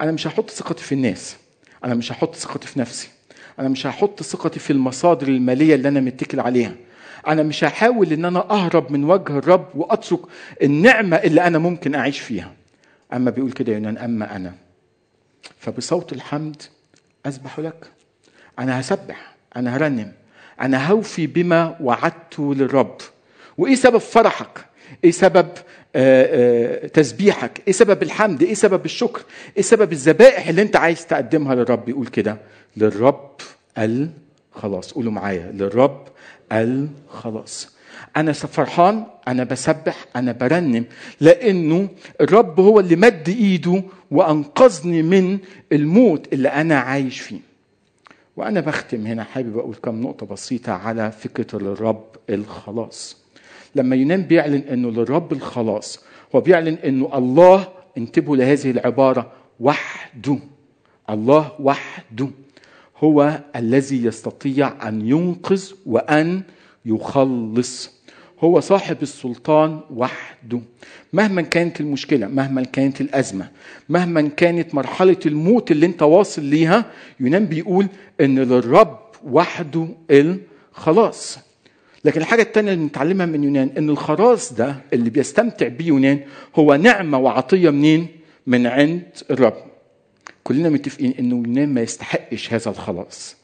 أنا 0.00 0.12
مش 0.12 0.26
هحط 0.26 0.50
ثقتي 0.50 0.84
في 0.84 0.92
الناس 0.92 1.36
أنا 1.84 1.94
مش 1.94 2.12
هحط 2.12 2.34
ثقتي 2.34 2.66
في 2.66 2.78
نفسي 2.80 3.08
أنا 3.58 3.68
مش 3.68 3.86
هحط 3.86 4.22
ثقتي 4.22 4.60
في 4.60 4.72
المصادر 4.72 5.28
المالية 5.28 5.74
اللي 5.74 5.88
أنا 5.88 6.00
متكل 6.00 6.40
عليها. 6.40 6.74
أنا 7.28 7.42
مش 7.42 7.64
هحاول 7.64 8.12
إن 8.12 8.24
أنا 8.24 8.50
أهرب 8.50 8.92
من 8.92 9.04
وجه 9.04 9.38
الرب 9.38 9.66
وأترك 9.74 10.20
النعمة 10.62 11.16
اللي 11.16 11.40
أنا 11.46 11.58
ممكن 11.58 11.94
أعيش 11.94 12.18
فيها. 12.18 12.52
أما 13.12 13.30
بيقول 13.30 13.52
كده 13.52 13.72
يونان 13.72 13.98
أما 13.98 14.36
أنا. 14.36 14.54
فبصوت 15.58 16.12
الحمد 16.12 16.62
اسبح 17.26 17.58
لك. 17.60 17.86
أنا 18.58 18.80
هسبح 18.80 19.34
أنا 19.56 19.76
هرنم 19.76 20.12
أنا 20.60 20.90
هوفي 20.90 21.26
بما 21.26 21.76
وعدته 21.80 22.54
للرب. 22.54 22.96
وإيه 23.58 23.74
سبب 23.74 23.98
فرحك؟ 23.98 24.64
إيه 25.04 25.10
سبب 25.10 25.48
آآ 25.96 26.82
آآ 26.84 26.86
تسبيحك؟ 26.88 27.62
إيه 27.66 27.72
سبب 27.72 28.02
الحمد؟ 28.02 28.42
إيه 28.42 28.54
سبب 28.54 28.84
الشكر؟ 28.84 29.22
إيه 29.56 29.62
سبب 29.62 29.92
الذبائح 29.92 30.48
اللي 30.48 30.62
أنت 30.62 30.76
عايز 30.76 31.06
تقدمها 31.06 31.54
للرب؟ 31.54 31.88
يقول 31.88 32.06
كده 32.06 32.36
للرب 32.76 33.30
الخلاص. 33.78 34.92
قولوا 34.92 35.12
معايا 35.12 35.52
للرب 35.52 36.08
الخلاص. 36.52 37.76
أنا 38.16 38.32
فرحان 38.32 39.04
أنا 39.28 39.44
بسبح 39.44 40.04
أنا 40.16 40.32
برنم 40.32 40.84
لأنه 41.20 41.88
الرب 42.20 42.60
هو 42.60 42.80
اللي 42.80 42.96
مد 42.96 43.28
إيده 43.28 43.82
وأنقذني 44.10 45.02
من 45.02 45.38
الموت 45.72 46.32
اللي 46.32 46.48
أنا 46.48 46.78
عايش 46.78 47.20
فيه. 47.20 47.40
وأنا 48.36 48.60
بختم 48.60 49.06
هنا 49.06 49.24
حابب 49.24 49.58
أقول 49.58 49.74
كم 49.74 50.00
نقطة 50.00 50.26
بسيطة 50.26 50.72
على 50.72 51.10
فكرة 51.12 51.58
للرب 51.58 52.04
الخلاص. 52.30 53.16
لما 53.74 53.96
يونان 53.96 54.22
بيعلن 54.22 54.62
إنه 54.70 54.90
للرب 54.90 55.32
الخلاص 55.32 56.04
هو 56.34 56.40
بيعلن 56.40 56.74
إنه 56.74 57.18
الله 57.18 57.68
انتبهوا 57.98 58.36
لهذه 58.36 58.70
العبارة 58.70 59.32
وحده. 59.60 60.38
الله 61.10 61.52
وحده 61.60 62.28
هو 62.98 63.40
الذي 63.56 64.04
يستطيع 64.04 64.88
أن 64.88 65.08
ينقذ 65.08 65.72
وأن 65.86 66.42
يخلص 66.86 67.90
هو 68.40 68.60
صاحب 68.60 69.02
السلطان 69.02 69.80
وحده 69.90 70.60
مهما 71.12 71.42
كانت 71.42 71.80
المشكلة 71.80 72.26
مهما 72.28 72.62
كانت 72.64 73.00
الأزمة 73.00 73.48
مهما 73.88 74.22
كانت 74.22 74.74
مرحلة 74.74 75.16
الموت 75.26 75.70
اللي 75.70 75.86
انت 75.86 76.02
واصل 76.02 76.42
ليها 76.42 76.84
يونان 77.20 77.46
بيقول 77.46 77.86
إن 78.20 78.38
للرب 78.38 78.98
وحده 79.24 79.88
الخلاص 80.10 81.38
لكن 82.04 82.20
الحاجة 82.20 82.42
التانية 82.42 82.72
اللي 82.72 82.84
نتعلمها 82.84 83.26
من 83.26 83.44
يونان 83.44 83.70
إن 83.78 83.90
الخلاص 83.90 84.52
ده 84.52 84.76
اللي 84.92 85.10
بيستمتع 85.10 85.68
بيه 85.68 85.86
يونان 85.86 86.20
هو 86.56 86.74
نعمة 86.74 87.18
وعطية 87.18 87.70
منين؟ 87.70 88.06
من 88.46 88.66
عند 88.66 89.02
الرب. 89.30 89.54
كلنا 90.44 90.68
متفقين 90.68 91.14
إنه 91.18 91.36
يونان 91.36 91.74
ما 91.74 91.80
يستحقش 91.80 92.52
هذا 92.52 92.70
الخلاص. 92.70 93.36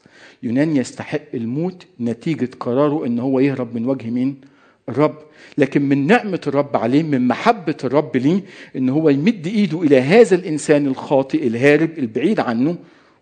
يونان 0.43 0.75
يستحق 0.77 1.21
الموت 1.33 1.85
نتيجة 1.99 2.49
قراره 2.59 3.05
إن 3.05 3.19
هو 3.19 3.39
يهرب 3.39 3.75
من 3.75 3.85
وجه 3.85 4.09
مين؟ 4.09 4.41
الرب. 4.89 5.15
لكن 5.57 5.81
من 5.81 6.07
نعمة 6.07 6.41
الرب 6.47 6.77
عليه 6.77 7.03
من 7.03 7.27
محبة 7.27 7.77
الرب 7.83 8.17
ليه 8.17 8.41
إن 8.75 8.89
هو 8.89 9.09
يمد 9.09 9.47
إيده 9.47 9.81
إلى 9.81 10.01
هذا 10.01 10.35
الإنسان 10.35 10.87
الخاطئ 10.87 11.47
الهارب 11.47 11.99
البعيد 11.99 12.39
عنه 12.39 12.77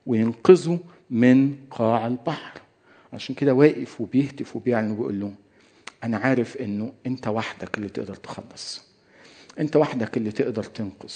وينقذه 0.06 0.80
من 1.10 1.56
قاع 1.72 2.08
البحر. 2.08 2.62
عشان 3.14 3.36
كده 3.36 3.54
واقف 3.54 4.02
وبيهتف 4.02 4.56
وبيعلن 4.56 4.92
وبيقول 4.92 5.20
له 5.20 5.32
أنا 6.04 6.18
عارف 6.18 6.58
إنه 6.58 6.92
أنت 7.08 7.28
وحدك 7.28 7.78
اللي 7.78 7.90
تقدر 7.90 8.16
تخلص 8.16 8.84
أنت 9.60 9.76
وحدك 9.76 10.18
اللي 10.18 10.32
تقدر 10.32 10.64
تنقذ 10.64 11.14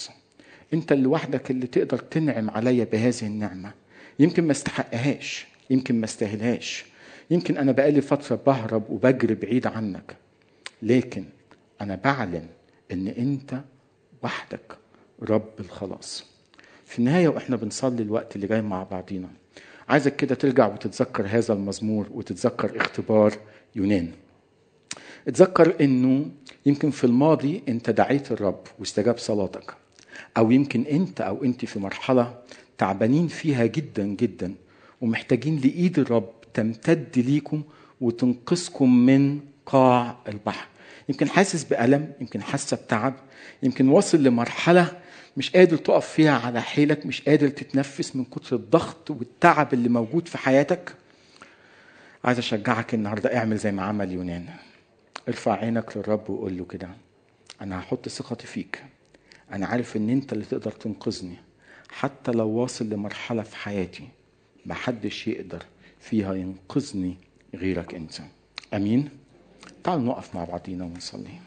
أنت 0.73 0.91
اللي 0.91 1.07
وحدك 1.07 1.51
اللي 1.51 1.67
تقدر 1.67 1.97
تنعم 1.97 2.49
عليا 2.49 2.83
بهذه 2.83 3.21
النعمة 3.23 3.71
يمكن 4.19 4.43
ما 4.45 4.51
استحقهاش 4.51 5.47
يمكن 5.71 5.99
ما 5.99 6.05
استاهلهاش. 6.05 6.85
يمكن 7.31 7.57
أنا 7.57 7.71
بقالي 7.71 8.01
فترة 8.01 8.35
بهرب 8.45 8.89
وبجري 8.89 9.35
بعيد 9.35 9.67
عنك. 9.67 10.15
لكن 10.81 11.25
أنا 11.81 11.95
بعلن 11.95 12.47
إن 12.91 13.07
أنت 13.07 13.61
وحدك 14.23 14.77
رب 15.21 15.49
الخلاص. 15.59 16.25
في 16.85 16.99
النهاية 16.99 17.27
وإحنا 17.27 17.55
بنصلي 17.55 18.03
الوقت 18.03 18.35
اللي 18.35 18.47
جاي 18.47 18.61
مع 18.61 18.83
بعضينا. 18.83 19.29
عايزك 19.89 20.15
كده 20.15 20.35
ترجع 20.35 20.67
وتتذكر 20.67 21.25
هذا 21.27 21.53
المزمور 21.53 22.07
وتتذكر 22.11 22.77
اختبار 22.77 23.33
يونان. 23.75 24.11
اتذكر 25.27 25.75
إنه 25.81 26.25
يمكن 26.65 26.91
في 26.91 27.03
الماضي 27.03 27.63
أنت 27.69 27.89
دعيت 27.89 28.31
الرب 28.31 28.63
واستجاب 28.79 29.17
صلاتك. 29.17 29.73
أو 30.37 30.51
يمكن 30.51 30.81
أنت 30.81 31.21
أو 31.21 31.43
أنت 31.43 31.65
في 31.65 31.79
مرحلة 31.79 32.37
تعبانين 32.77 33.27
فيها 33.27 33.65
جدا 33.65 34.03
جدا 34.03 34.55
ومحتاجين 35.01 35.57
لإيد 35.59 35.99
الرب 35.99 36.29
تمتد 36.53 37.19
ليكم 37.19 37.63
وتنقذكم 38.01 39.05
من 39.05 39.39
قاع 39.65 40.17
البحر. 40.27 40.67
يمكن 41.09 41.29
حاسس 41.29 41.63
بألم 41.63 42.13
يمكن 42.21 42.41
حاسة 42.41 42.77
بتعب 42.77 43.13
يمكن 43.63 43.87
واصل 43.89 44.23
لمرحلة 44.23 45.01
مش 45.37 45.49
قادر 45.51 45.77
تقف 45.77 46.07
فيها 46.07 46.39
على 46.39 46.61
حيلك 46.61 47.05
مش 47.05 47.21
قادر 47.21 47.49
تتنفس 47.49 48.15
من 48.15 48.25
كتر 48.25 48.55
الضغط 48.55 49.11
والتعب 49.11 49.73
اللي 49.73 49.89
موجود 49.89 50.27
في 50.27 50.37
حياتك. 50.37 50.95
عايز 52.23 52.37
أشجعك 52.37 52.93
النهارده 52.93 53.37
اعمل 53.37 53.57
زي 53.57 53.71
ما 53.71 53.83
عمل 53.83 54.11
يونان. 54.11 54.45
ارفع 55.27 55.53
عينك 55.53 55.97
للرب 55.97 56.29
وقول 56.29 56.57
له 56.57 56.65
كده 56.65 56.89
أنا 57.61 57.79
هحط 57.79 58.09
ثقتي 58.09 58.47
فيك. 58.47 58.83
أنا 59.53 59.65
عارف 59.67 59.97
إن 59.97 60.09
أنت 60.09 60.33
اللي 60.33 60.45
تقدر 60.45 60.71
تنقذني 60.71 61.35
حتى 61.89 62.31
لو 62.31 62.47
واصل 62.49 62.89
لمرحلة 62.89 63.43
في 63.43 63.55
حياتي. 63.55 64.07
محدش 64.65 65.27
يقدر 65.27 65.65
فيها 65.99 66.33
ينقذني 66.33 67.17
غيرك 67.55 67.95
انت. 67.95 68.13
امين؟ 68.73 69.09
تعالوا 69.83 70.03
نقف 70.03 70.35
مع 70.35 70.43
بعضينا 70.43 70.85
ونصلي. 70.85 71.39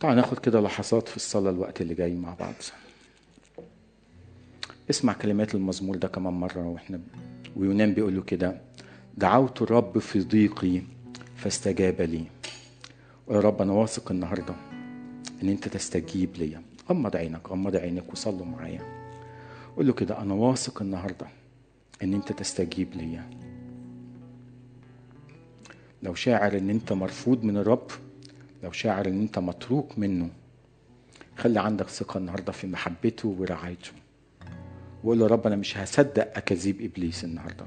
تعالوا 0.00 0.20
ناخد 0.20 0.38
كده 0.38 0.60
لحظات 0.60 1.08
في 1.08 1.16
الصلاة 1.16 1.50
الوقت 1.50 1.80
اللي 1.80 1.94
جاي 1.94 2.14
مع 2.14 2.34
بعض. 2.34 2.54
اسمع 4.90 5.12
كلمات 5.12 5.54
المزمور 5.54 5.96
ده 5.96 6.08
كمان 6.08 6.32
مرة 6.32 6.66
وإحنا 6.68 7.00
ويونان 7.56 7.94
بيقول 7.94 8.16
له 8.16 8.22
كده 8.22 8.60
دعوت 9.16 9.62
الرب 9.62 9.98
في 9.98 10.20
ضيقي 10.20 10.82
فاستجاب 11.36 12.00
لي. 12.02 12.24
ويا 13.26 13.40
رب 13.40 13.62
أنا 13.62 13.72
واثق 13.72 14.10
النهارده 14.10 14.54
إن 15.42 15.48
أنت 15.48 15.68
تستجيب 15.68 16.36
ليا. 16.36 16.62
غمض 16.90 17.16
عينك 17.16 17.48
غمض 17.48 17.76
عينك 17.76 18.12
وصلوا 18.12 18.46
معايا. 18.46 18.80
قول 19.76 19.86
له 19.86 19.92
كده 19.92 20.22
أنا 20.22 20.34
واثق 20.34 20.82
النهارده 20.82 21.26
إن 22.02 22.14
أنت 22.14 22.32
تستجيب 22.32 22.94
ليا. 22.94 23.30
لو 26.02 26.14
شاعر 26.14 26.58
إن 26.58 26.70
أنت 26.70 26.92
مرفوض 26.92 27.44
من 27.44 27.56
الرب 27.56 27.90
لو 28.62 28.72
شاعر 28.72 29.08
إن 29.08 29.20
أنت 29.20 29.38
متروك 29.38 29.98
منه 29.98 30.30
خلي 31.36 31.60
عندك 31.60 31.88
ثقة 31.88 32.18
النهاردة 32.18 32.52
في 32.52 32.66
محبته 32.66 33.28
ورعايته. 33.28 33.92
وقول 35.04 35.18
له 35.18 35.26
رب 35.26 35.46
أنا 35.46 35.56
مش 35.56 35.78
هصدق 35.78 36.36
أكاذيب 36.36 36.80
إبليس 36.80 37.24
النهاردة. 37.24 37.66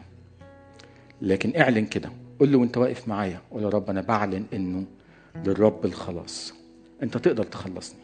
لكن 1.21 1.61
اعلن 1.61 1.85
كده. 1.85 2.11
قول 2.39 2.51
له 2.51 2.57
وأنت 2.57 2.77
واقف 2.77 3.07
معايا؟ 3.07 3.41
قول 3.51 3.63
له 3.63 3.69
رب 3.69 3.89
أنا 3.89 4.01
بعلن 4.01 4.45
إنه 4.53 4.85
للرب 5.45 5.85
الخلاص. 5.85 6.53
انت 7.03 7.17
تقدر 7.17 7.43
تخلصني. 7.43 7.99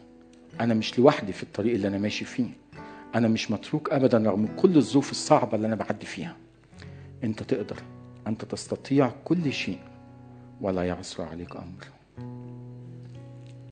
أنا 0.60 0.74
مش 0.74 0.98
لوحدي 0.98 1.32
في 1.32 1.42
الطريق 1.42 1.74
اللي 1.74 1.88
أنا 1.88 1.98
ماشي 1.98 2.24
فيه. 2.24 2.50
أنا 3.14 3.28
مش 3.28 3.50
متروك 3.50 3.92
ابدا 3.92 4.18
رغم 4.18 4.46
كل 4.56 4.76
الظروف 4.76 5.10
الصعبة 5.10 5.56
اللي 5.56 5.66
أنا 5.66 5.76
بعدي 5.76 6.06
فيها. 6.06 6.36
انت 7.24 7.42
تقدر. 7.42 7.76
انت 8.26 8.44
تستطيع 8.44 9.10
كل 9.24 9.52
شيء. 9.52 9.78
ولا 10.60 10.82
يعصر 10.82 11.22
عليك 11.22 11.56
أمر. 11.56 11.84